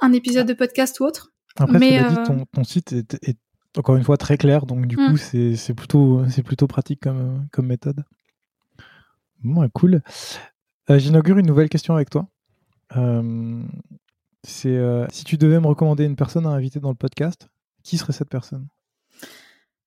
[0.00, 1.32] un épisode de podcast ou autre.
[1.56, 3.38] Après, mais dit, euh, ton, site est,
[3.76, 5.54] encore une fois très clair, donc du coup, hmm.
[5.56, 8.04] c'est plutôt, plutôt pratique comme, comme méthode.
[9.42, 10.02] Bon, cool.
[10.90, 12.26] Euh, j'inaugure une nouvelle question avec toi.
[14.42, 14.78] c'est
[15.10, 17.48] si tu devais me recommander une personne à inviter dans le podcast,
[17.82, 18.68] qui serait cette personne?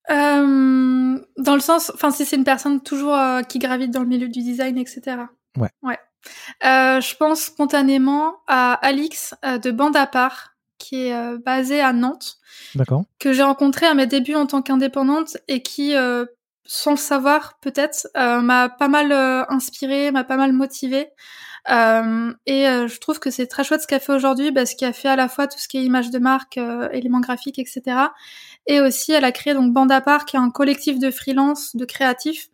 [0.10, 3.16] Dans le sens, enfin, si c'est une personne toujours
[3.48, 5.18] qui gravite dans le milieu du design, etc.
[5.58, 5.70] Ouais.
[5.82, 5.98] Ouais.
[6.66, 11.82] Euh, je pense spontanément à Alix euh, de Bande à part, qui est euh, basée
[11.82, 12.38] à Nantes.
[12.76, 13.04] D'accord.
[13.20, 16.26] Que j'ai rencontré à mes débuts en tant qu'indépendante et qui, euh,
[16.72, 19.12] sans le savoir peut-être, m'a pas mal
[19.50, 21.10] inspirée, m'a pas mal motivée.
[21.70, 25.10] Euh, et je trouve que c'est très chouette ce qu'elle fait aujourd'hui parce qu'elle fait
[25.10, 26.60] à la fois tout ce qui est image de marque,
[26.92, 27.82] éléments graphiques, etc.
[28.68, 31.76] Et aussi, elle a créé donc Bande à part, qui est un collectif de freelance,
[31.76, 32.50] de créatifs,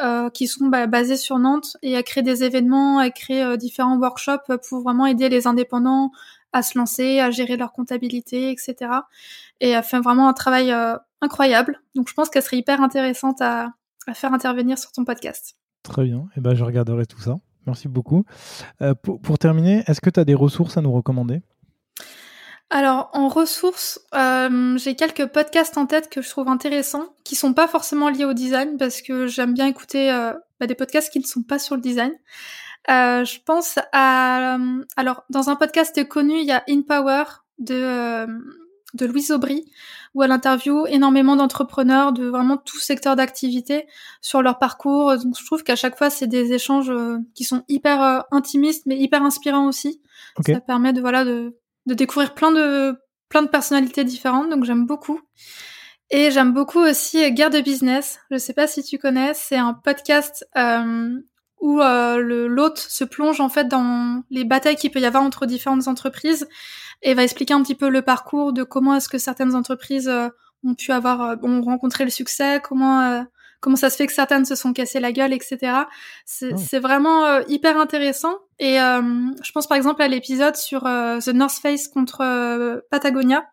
[0.00, 3.98] euh, qui sont bah, basés sur Nantes et à créer des événements, créer euh, différents
[3.98, 6.10] workshops pour vraiment aider les indépendants
[6.54, 8.74] à se lancer, à gérer leur comptabilité, etc.
[9.60, 11.80] Et elle fait vraiment un travail euh, incroyable.
[11.94, 13.72] Donc je pense qu'elle serait hyper intéressante à,
[14.06, 15.56] à, faire intervenir sur ton podcast.
[15.82, 16.18] Très bien.
[16.18, 17.38] Et eh ben, je regarderai tout ça.
[17.66, 18.24] Merci beaucoup.
[19.02, 21.42] pour, pour terminer, est-ce que tu as des ressources à nous recommander?
[22.70, 27.52] Alors en ressources, euh, j'ai quelques podcasts en tête que je trouve intéressants, qui sont
[27.52, 31.18] pas forcément liés au design, parce que j'aime bien écouter euh, bah, des podcasts qui
[31.18, 32.12] ne sont pas sur le design.
[32.88, 34.56] Euh, je pense à,
[34.96, 37.24] alors dans un podcast connu, il y a In Power
[37.58, 38.26] de
[38.94, 39.64] de Louise Aubry,
[40.14, 43.86] où elle interview énormément d'entrepreneurs de vraiment tout secteur d'activité
[44.20, 45.16] sur leur parcours.
[45.18, 46.92] Donc je trouve qu'à chaque fois c'est des échanges
[47.34, 50.00] qui sont hyper intimistes, mais hyper inspirants aussi.
[50.46, 51.56] Ça permet de voilà de
[51.86, 52.96] de découvrir plein de
[53.28, 55.20] plein de personnalités différentes, donc j'aime beaucoup.
[56.10, 58.18] Et j'aime beaucoup aussi Guerre de business.
[58.30, 61.10] Je sais pas si tu connais, c'est un podcast euh,
[61.60, 65.46] où euh, l'hôte se plonge en fait dans les batailles qu'il peut y avoir entre
[65.46, 66.48] différentes entreprises
[67.02, 70.28] et va expliquer un petit peu le parcours de comment est-ce que certaines entreprises euh,
[70.64, 73.22] ont pu avoir euh, ont rencontré le succès, comment euh,
[73.60, 75.84] comment ça se fait que certaines se sont cassées la gueule, etc.
[76.24, 76.80] C'est oh.
[76.80, 78.34] vraiment euh, hyper intéressant.
[78.58, 79.02] Et euh,
[79.42, 83.44] je pense par exemple à l'épisode sur euh, The North Face contre Patagonia.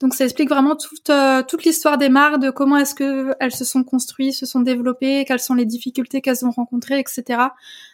[0.00, 1.10] Donc ça explique vraiment toute,
[1.48, 5.24] toute l'histoire des marques, de comment est-ce que elles se sont construites, se sont développées,
[5.26, 7.42] quelles sont les difficultés qu'elles ont rencontrées, etc.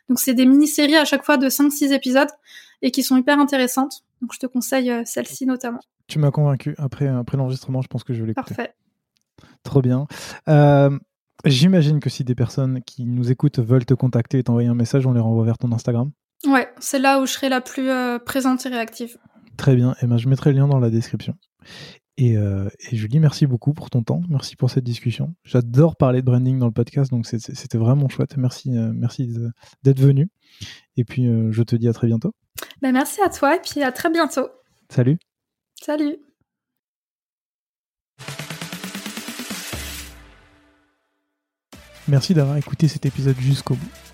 [0.08, 2.28] Donc c'est des mini-séries à chaque fois de 5-6 épisodes
[2.82, 4.04] et qui sont hyper intéressantes.
[4.20, 5.80] Donc je te conseille celle-ci notamment.
[6.06, 6.74] Tu m'as convaincu.
[6.76, 8.54] Après, après l'enregistrement, je pense que je vais l'écouter.
[8.54, 8.74] Parfait.
[9.62, 10.06] Trop bien.
[10.48, 10.90] Euh,
[11.44, 15.06] J'imagine que si des personnes qui nous écoutent veulent te contacter et t'envoyer un message,
[15.06, 16.10] on les renvoie vers ton Instagram.
[16.46, 19.18] Ouais, c'est là où je serai la plus euh, présente et réactive.
[19.58, 19.92] Très bien.
[19.92, 21.34] Et eh ben, je mettrai le lien dans la description.
[22.16, 24.22] Et, euh, et, Julie, merci beaucoup pour ton temps.
[24.28, 25.34] Merci pour cette discussion.
[25.42, 28.36] J'adore parler de branding dans le podcast, donc c'était vraiment chouette.
[28.36, 29.28] Merci, euh, merci
[29.82, 30.28] d'être venu.
[30.96, 32.32] Et puis, euh, je te dis à très bientôt.
[32.82, 34.48] Ben, merci à toi et puis à très bientôt.
[34.88, 35.18] Salut.
[35.82, 36.18] Salut.
[42.06, 44.13] Merci d'avoir écouté cet épisode jusqu'au bout.